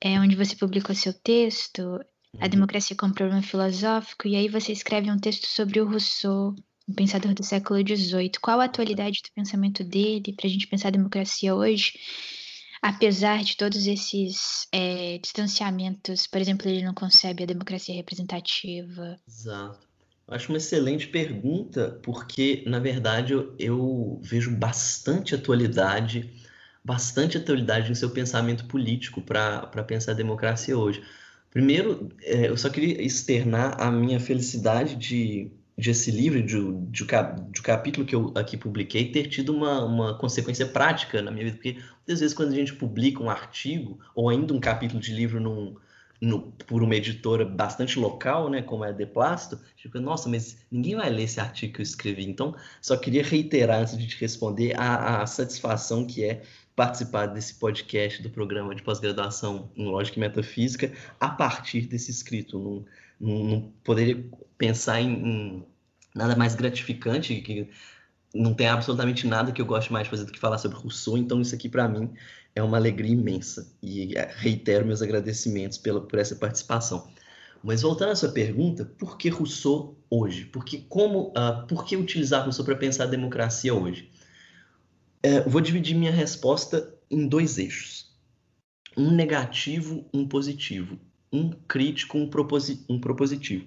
[0.00, 2.00] é onde você publicou seu texto,
[2.38, 2.50] A uhum.
[2.50, 6.54] Democracia como Problema Filosófico, e aí você escreve um texto sobre o Rousseau,
[6.88, 8.30] um pensador do século XVIII.
[8.40, 11.98] Qual a atualidade do pensamento dele para a gente pensar a democracia hoje?
[12.80, 19.20] Apesar de todos esses é, distanciamentos, por exemplo, ele não concebe a democracia representativa.
[19.28, 19.89] Exato.
[20.30, 26.30] Acho uma excelente pergunta, porque, na verdade, eu, eu, vejo bastante atualidade,
[26.84, 31.02] bastante atualidade em seu pensamento político para pensar a democracia hoje.
[31.50, 37.04] Primeiro, é, eu só queria externar a minha felicidade de, de esse livro, de, de,
[37.50, 41.56] de, capítulo que eu aqui publiquei, ter tido uma, uma consequência prática na minha vida,
[41.56, 45.40] porque muitas vezes quando a gente publica um artigo, ou ainda um capítulo de livro
[45.40, 45.74] num
[46.20, 50.96] no, por uma editora bastante local, né, como é a Deplasto, fica, nossa, mas ninguém
[50.96, 52.28] vai ler esse artigo que eu escrevi.
[52.28, 56.42] Então, só queria reiterar antes de te responder a, a satisfação que é
[56.76, 62.58] participar desse podcast do programa de pós-graduação em Lógica e Metafísica a partir desse escrito.
[62.58, 62.84] Não,
[63.20, 64.24] não, não poderia
[64.56, 65.66] pensar em, em,
[66.14, 67.68] nada mais gratificante que
[68.34, 71.18] não tem absolutamente nada que eu goste mais de fazer do que falar sobre Rousseau,
[71.18, 72.10] então isso aqui para mim
[72.54, 77.08] é uma alegria imensa e é, reitero meus agradecimentos pela, por essa participação.
[77.62, 80.46] Mas voltando à sua pergunta, por que Rousseau hoje?
[80.46, 84.10] Por que, como, uh, por que utilizar Rousseau para pensar a democracia hoje?
[85.24, 88.10] Uh, vou dividir minha resposta em dois eixos.
[88.96, 90.98] Um negativo, um positivo.
[91.32, 93.66] Um crítico, um, proposi um propositivo.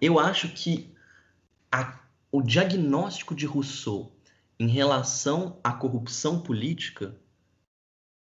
[0.00, 0.92] Eu acho que
[1.70, 2.00] a,
[2.30, 4.12] o diagnóstico de Rousseau
[4.58, 7.16] em relação à corrupção política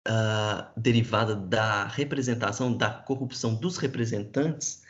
[0.07, 4.83] uh, derivada da representação, da corrupção dos representantes,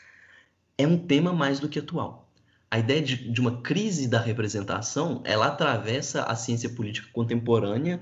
[0.77, 2.29] é um tema mais do que atual.
[2.71, 8.01] A ideia de, de uma crise da representação, ela atravessa a ciência política contemporânea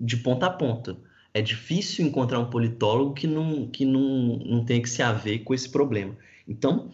[0.00, 0.96] de ponta a ponta.
[1.32, 5.52] É difícil encontrar um politólogo que não, que não, não tenha que se haver com
[5.52, 6.16] esse problema.
[6.46, 6.90] Então,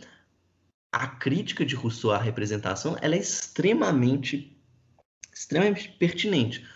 [0.93, 4.57] a crítica de Rousseau à representação ela é extremamente,
[5.33, 6.67] extremamente pertinente.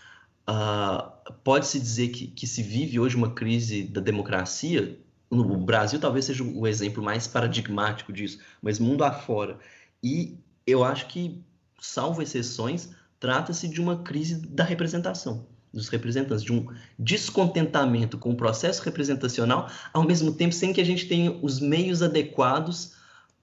[0.47, 4.99] Uh, Pode-se dizer que, que se vive hoje uma crise da democracia,
[5.29, 9.57] no Brasil talvez seja o exemplo mais paradigmático disso, mas mundo afora.
[10.03, 10.37] E
[10.67, 11.43] eu acho que,
[11.79, 12.89] salvo exceções,
[13.19, 19.67] trata-se de uma crise da representação, dos representantes, de um descontentamento com o processo representacional,
[19.91, 22.93] ao mesmo tempo sem que a gente tenha os meios adequados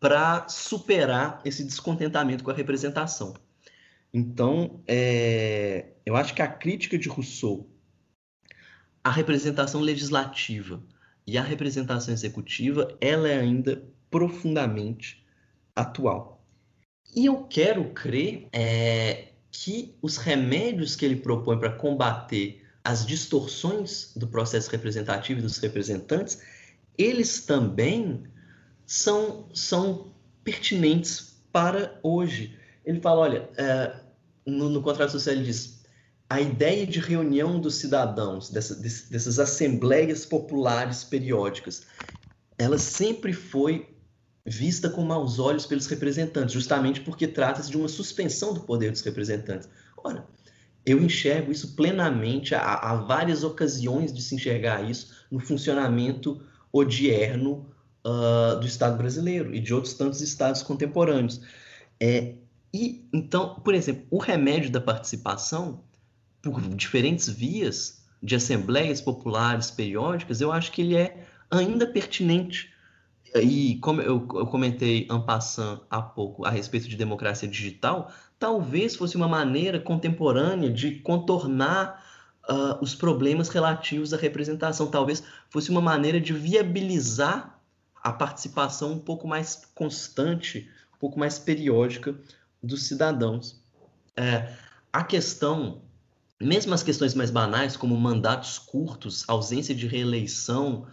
[0.02, 3.34] para superar esse descontentamento com a representação.
[4.12, 7.70] Então, é, eu acho que a crítica de Rousseau
[9.04, 10.82] à representação legislativa
[11.24, 13.80] e à representação executiva, ela é ainda
[14.10, 15.24] profundamente
[15.74, 16.44] atual.
[17.14, 24.12] E eu quero crer é, que os remédios que ele propõe para combater as distorções
[24.16, 26.42] do processo representativo e dos representantes,
[26.98, 28.24] eles também
[28.92, 30.12] são, são
[30.44, 32.58] pertinentes para hoje.
[32.84, 33.96] Ele fala, olha, é,
[34.44, 35.82] no, no contrato social ele diz,
[36.28, 41.86] a ideia de reunião dos cidadãos, dessa, dessas assembleias populares periódicas,
[42.58, 43.88] ela sempre foi
[44.44, 49.00] vista com maus olhos pelos representantes, justamente porque trata-se de uma suspensão do poder dos
[49.00, 49.70] representantes.
[50.04, 50.26] Ora,
[50.84, 57.71] eu enxergo isso plenamente, há, há, várias ocasiões de se enxergar isso no funcionamento odierno
[58.04, 61.40] uh, do Estado brasileiro e de outros tantos estados contemporâneos.
[62.00, 62.34] É,
[62.72, 65.80] e então, por exemplo, o remédio da participação,
[66.42, 72.72] por diferentes vias de assembleias populares periódicas, eu acho que ele é ainda pertinente.
[73.34, 78.94] E como eu, eu comentei en passant há pouco a respeito de democracia digital, talvez
[78.94, 82.04] fosse uma maneira contemporânea de contornar
[82.48, 84.88] uh, os problemas relativos à representação.
[84.88, 87.51] Talvez fosse uma maneira de viabilizar
[88.02, 92.14] a participação um pouco mais constante, um pouco mais periódica
[92.62, 93.60] dos cidadãos.
[94.16, 94.52] É,
[94.92, 95.82] a questão,
[96.40, 100.86] mesmo as questões mais banais, como mandatos curtos, ausência de reeleição,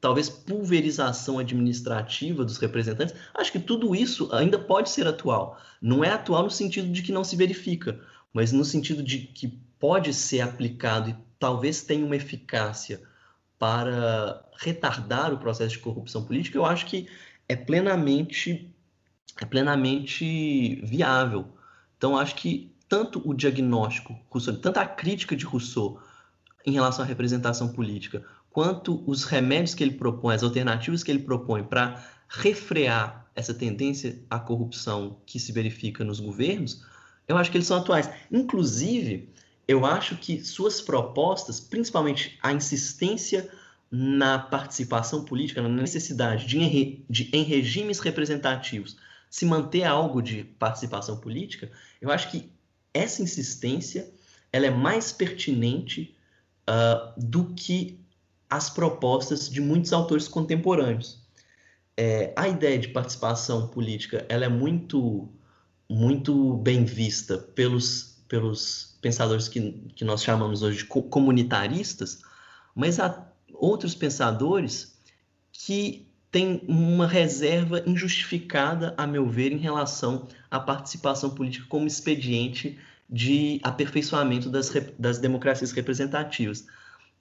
[0.00, 5.58] talvez pulverização administrativa dos representantes, acho que tudo isso ainda pode ser atual.
[5.80, 8.00] Não é atual no sentido de que não se verifica,
[8.32, 9.48] mas no sentido de que
[9.78, 13.00] pode ser aplicado e talvez tenha uma eficácia
[13.58, 17.08] para retardar o processo de corrupção política, eu acho que
[17.48, 18.72] é plenamente
[19.38, 21.46] é plenamente viável.
[21.96, 26.00] Então, acho que tanto o diagnóstico Rousseau, tanto a crítica de Rousseau
[26.64, 31.20] em relação à representação política, quanto os remédios que ele propõe, as alternativas que ele
[31.20, 36.82] propõe para refrear essa tendência à corrupção que se verifica nos governos,
[37.28, 38.08] eu acho que eles são atuais.
[38.32, 39.28] Inclusive,
[39.68, 43.50] eu acho que suas propostas, principalmente a insistência
[43.90, 48.96] na participação política, na necessidade de, em, de, em regimes representativos,
[49.30, 52.50] se manter algo de participação política, eu acho que
[52.94, 54.10] essa insistência
[54.52, 56.16] ela é mais pertinente
[56.68, 58.00] uh, do que
[58.48, 61.20] as propostas de muitos autores contemporâneos.
[61.96, 65.28] É, a ideia de participação política ela é muito
[65.88, 72.22] muito bem vista pelos, pelos pensadores que, que nós chamamos hoje de comunitaristas,
[72.74, 74.96] mas há outros pensadores
[75.52, 82.78] que tem uma reserva injustificada, a meu ver, em relação à participação política como expediente
[83.08, 86.66] de aperfeiçoamento das, das democracias representativas.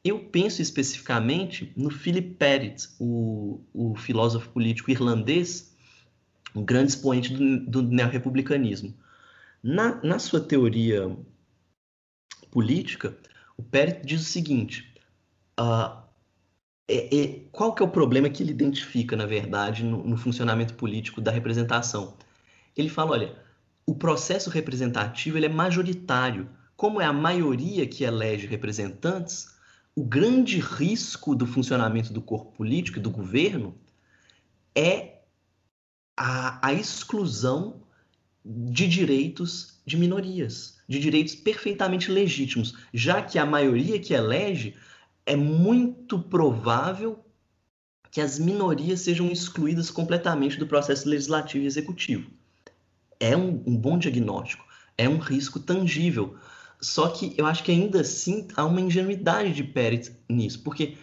[0.03, 5.73] Eu penso especificamente no Philip Pettit, o, o filósofo político irlandês,
[6.53, 8.93] um grande expoente do, do neorrepublicanismo.
[9.67, 11.17] Na, na sua teoria
[12.51, 13.17] política,
[13.57, 14.93] o Pettit diz o seguinte:
[15.59, 16.03] uh,
[16.87, 20.75] é, é, qual que é o problema que ele identifica, na verdade, no, no, funcionamento
[20.75, 22.15] político da representação?
[22.77, 23.35] Ele fala, olha,
[23.87, 26.47] o processo representativo ele é majoritário.
[26.77, 29.55] Como é a maioria que elege representantes,
[29.95, 33.75] o grande risco do funcionamento do corpo político e do governo
[34.75, 35.21] é
[36.15, 37.83] a, a exclusão
[38.45, 44.75] de direitos de minorias, de direitos perfeitamente legítimos, já que a maioria que elege
[45.25, 47.25] é muito provável
[48.11, 52.29] que as minorias sejam excluídas completamente do processo legislativo e executivo.
[53.19, 54.63] É um, um bom diagnóstico,
[54.97, 56.37] é um risco tangível.
[56.79, 60.97] Só que eu acho que ainda assim há uma ingenuidade de Pérez nisso, porque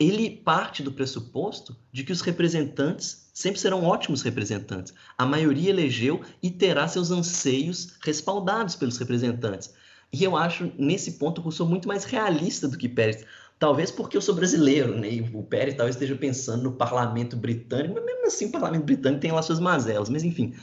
[0.00, 4.94] ele parte do pressuposto de que os representantes sempre serão ótimos representantes.
[5.16, 9.74] A maioria elegeu e terá seus anseios respaldados pelos representantes.
[10.10, 13.24] E eu acho, nesse ponto, Rousseau muito mais realista do que Pérez.
[13.58, 15.12] Talvez porque eu sou brasileiro, né?
[15.12, 19.20] E o Pérez talvez esteja pensando no parlamento britânico, mas mesmo assim o parlamento britânico
[19.20, 20.08] tem lá suas mazelas.
[20.08, 20.54] Mas enfim,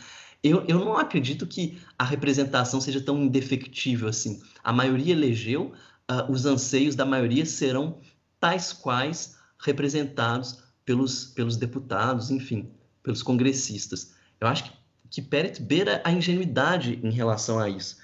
[0.44, 4.42] eu, eu não acredito que a representação seja tão indefectível assim.
[4.64, 5.74] A maioria elegeu,
[6.12, 8.00] uh, os anseios da maioria serão
[8.48, 12.72] tais quais representados pelos, pelos deputados, enfim,
[13.04, 14.14] pelos congressistas.
[14.40, 14.72] Eu acho que,
[15.10, 17.98] que Pérez beira a ingenuidade em relação a isso.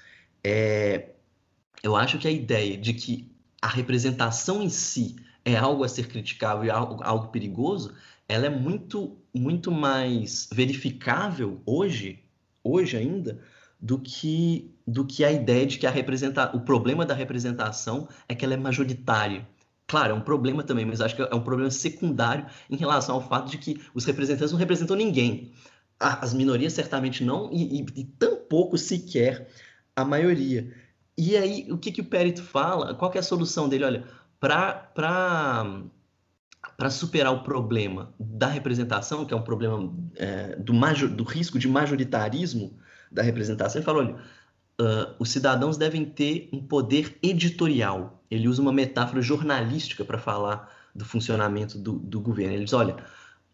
[0.44, 1.12] É,
[1.82, 3.32] eu acho que a ideia de que
[3.62, 5.16] a representação em si
[5.46, 7.94] é algo a ser criticável e algo, algo perigoso,
[8.28, 12.22] ela é muito, muito mais verificável hoje
[12.62, 13.40] hoje ainda
[13.80, 15.92] do que do que a ideia de que a
[16.52, 19.46] o problema da representação é que ela é majoritária.
[19.86, 23.20] Claro, é um problema também, mas acho que é um problema secundário em relação ao
[23.20, 25.52] fato de que os representantes não representam ninguém.
[26.00, 29.48] As minorias certamente não, e, e, e tampouco sequer
[29.94, 30.72] a maioria.
[31.16, 32.94] E aí, o que, que o Périto fala?
[32.94, 33.84] Qual é a solução dele?
[33.84, 34.04] Olha,
[34.40, 35.84] para
[36.90, 41.68] superar o problema da representação, que é um problema é, do, major, do risco de
[41.68, 42.76] majoritarismo
[43.12, 44.16] da representação, ele falou: olha,
[44.80, 48.22] uh, os cidadãos devem ter um poder editorial.
[48.30, 52.54] Ele usa uma metáfora jornalística para falar do funcionamento do, do, governo.
[52.54, 52.96] Ele diz: olha,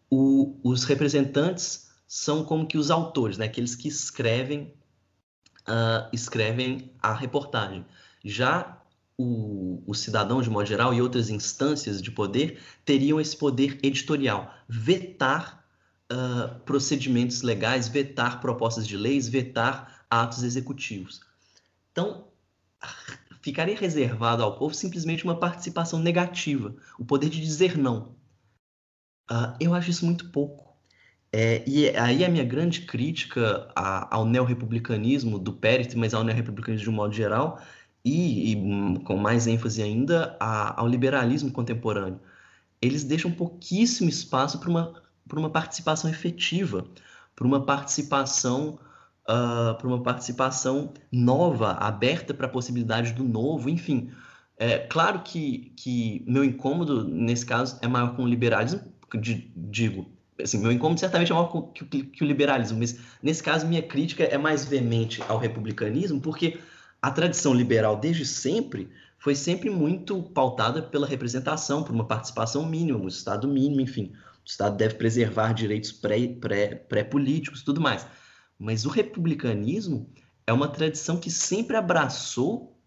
[0.09, 4.73] o, os representantes são como que os autores, né, aqueles que escrevem,
[5.67, 7.85] uh, escrevem a reportagem.
[8.23, 8.77] Já
[9.17, 15.63] o, cidadão, de modo geral, e outras instâncias de poder teriam esse poder editorial, vetar
[16.11, 21.21] uh, procedimentos legais, vetar propostas de leis, vetar atos executivos.
[21.91, 22.27] Então,
[23.41, 28.15] ficaria reservado ao povo simplesmente uma participação negativa, o poder de dizer não.
[29.31, 30.69] Uh, eu acho isso muito pouco.
[31.33, 36.83] É, e aí a minha grande crítica a, ao neorrepublicanismo do Pérez, mas ao neorrepublicanismo
[36.83, 37.61] de um modo geral,
[38.03, 42.19] e, e com mais ênfase ainda a, ao liberalismo contemporâneo.
[42.81, 45.01] Eles deixam pouquíssimo espaço para uma,
[45.33, 46.85] uma participação efetiva,
[47.33, 48.77] para uma participação
[49.23, 54.11] uh, para uma participação nova, aberta para a possibilidade do novo, enfim.
[54.57, 58.81] É claro que, que meu incômodo nesse caso é maior com o liberalismo,
[59.55, 60.05] digo,
[60.41, 63.81] assim, meu incômodo certamente é maior que, que, que o liberalismo, mas nesse caso minha
[63.81, 66.59] crítica é mais veemente ao republicanismo, porque
[67.01, 72.99] a tradição liberal desde sempre foi sempre muito pautada pela representação, por uma participação mínima,
[72.99, 74.13] um Estado mínimo, enfim.
[74.43, 78.05] O Estado deve preservar direitos pré-políticos e tudo mais.
[78.61, 80.07] Mas o republicanismo
[80.45, 82.79] é uma tradição que sempre abraçou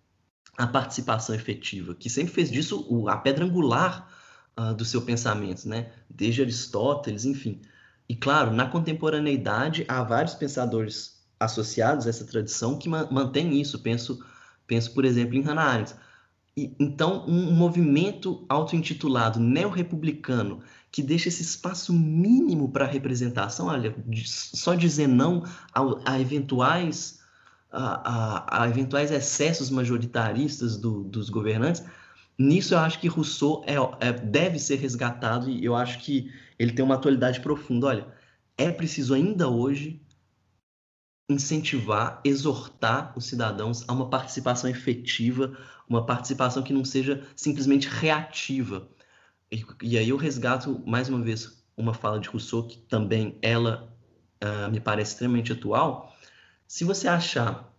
[0.56, 4.08] a participação efetiva, que sempre fez disso a pedra angular
[4.56, 5.90] uh, do seu pensamento, né?
[6.08, 7.60] desde Aristóteles, enfim.
[8.08, 13.80] E claro, na contemporaneidade há vários pensadores associados a essa tradição que ma mantém isso.
[13.80, 14.24] Penso,
[14.68, 15.96] penso, por exemplo, em Hannah Arendt.
[16.56, 20.62] E, então, um movimento auto-intitulado neo-republicano
[20.94, 23.92] que deixa esse espaço mínimo para representação, olha,
[24.24, 25.42] só dizer não
[25.74, 27.18] a, a eventuais
[27.72, 31.82] a, a, a, eventuais excessos majoritaristas do, dos governantes,
[32.38, 33.74] nisso eu acho que Rousseau é,
[34.06, 37.88] é, deve ser resgatado e eu acho que ele tem uma atualidade profunda.
[37.88, 38.06] Olha,
[38.56, 40.00] é preciso ainda hoje
[41.28, 48.88] incentivar, exortar os cidadãos a uma participação efetiva, uma participação que não seja simplesmente reativa.
[49.54, 53.88] E, e aí eu resgato, mais uma vez, uma fala de Rousseau, que também ela
[54.42, 56.12] uh, me parece extremamente atual.
[56.66, 57.72] Se você achar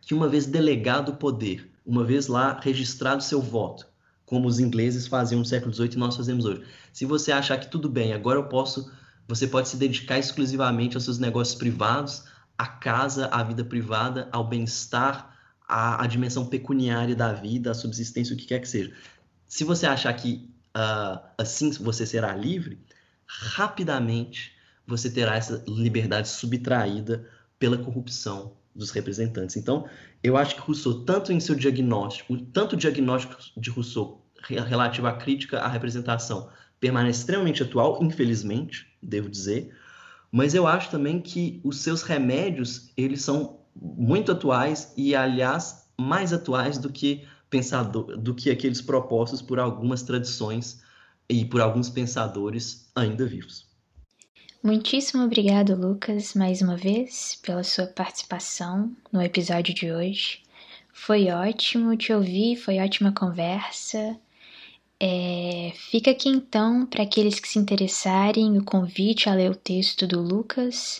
[0.00, 3.86] que uma vez delegado o poder, uma vez lá registrado seu voto,
[4.24, 7.70] como os ingleses faziam no século XVIII e nós fazemos hoje, se você achar que
[7.70, 8.90] tudo bem, agora eu posso,
[9.26, 12.24] você pode se dedicar exclusivamente aos seus negócios privados,
[12.56, 18.38] a casa, a vida privada, ao bem-estar, à, dimensão pecuniária da vida, à subsistência, o
[18.38, 18.92] que quer que seja.
[19.46, 22.78] Se você achar que uh, assim você será livre,
[23.26, 24.52] rapidamente
[24.86, 29.56] você terá essa liberdade subtraída pela corrupção dos representantes.
[29.56, 29.88] Então,
[30.22, 35.12] eu acho que Rousseau, tanto em seu diagnóstico, tanto o diagnóstico de Rousseau relativo à
[35.12, 36.48] crítica à representação,
[36.80, 39.74] permanece extremamente atual, infelizmente, devo dizer,
[40.30, 46.32] mas eu acho também que os seus remédios, eles são muito atuais e, aliás, mais
[46.32, 50.82] atuais do que pensador, do que aqueles propostos por algumas tradições
[51.28, 53.66] e por alguns pensadores ainda vivos.
[54.62, 60.42] Muitíssimo obrigado, Lucas, mais uma vez, pela sua participação no episódio de hoje.
[60.92, 64.18] Foi ótimo te ouvir, foi ótima conversa.
[65.00, 70.08] É, fica aqui então, para aqueles que se interessarem, o convite a ler o texto
[70.08, 70.98] do Lucas.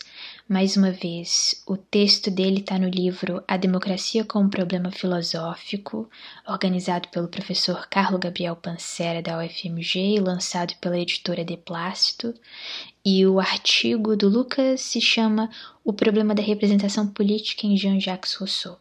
[0.49, 6.09] Mais uma vez, o texto dele está no livro A Democracia como Problema Filosófico,
[6.47, 12.33] organizado pelo professor Carlo Gabriel Pancera da UFMG e lançado pela editora De Plácido.
[13.05, 15.51] E o artigo do Lucas se chama
[15.83, 18.79] O Problema da Representação Política em Jean-Jacques Rousseau.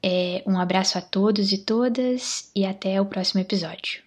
[0.00, 4.03] É, um abraço a todos e todas e até o próximo episódio.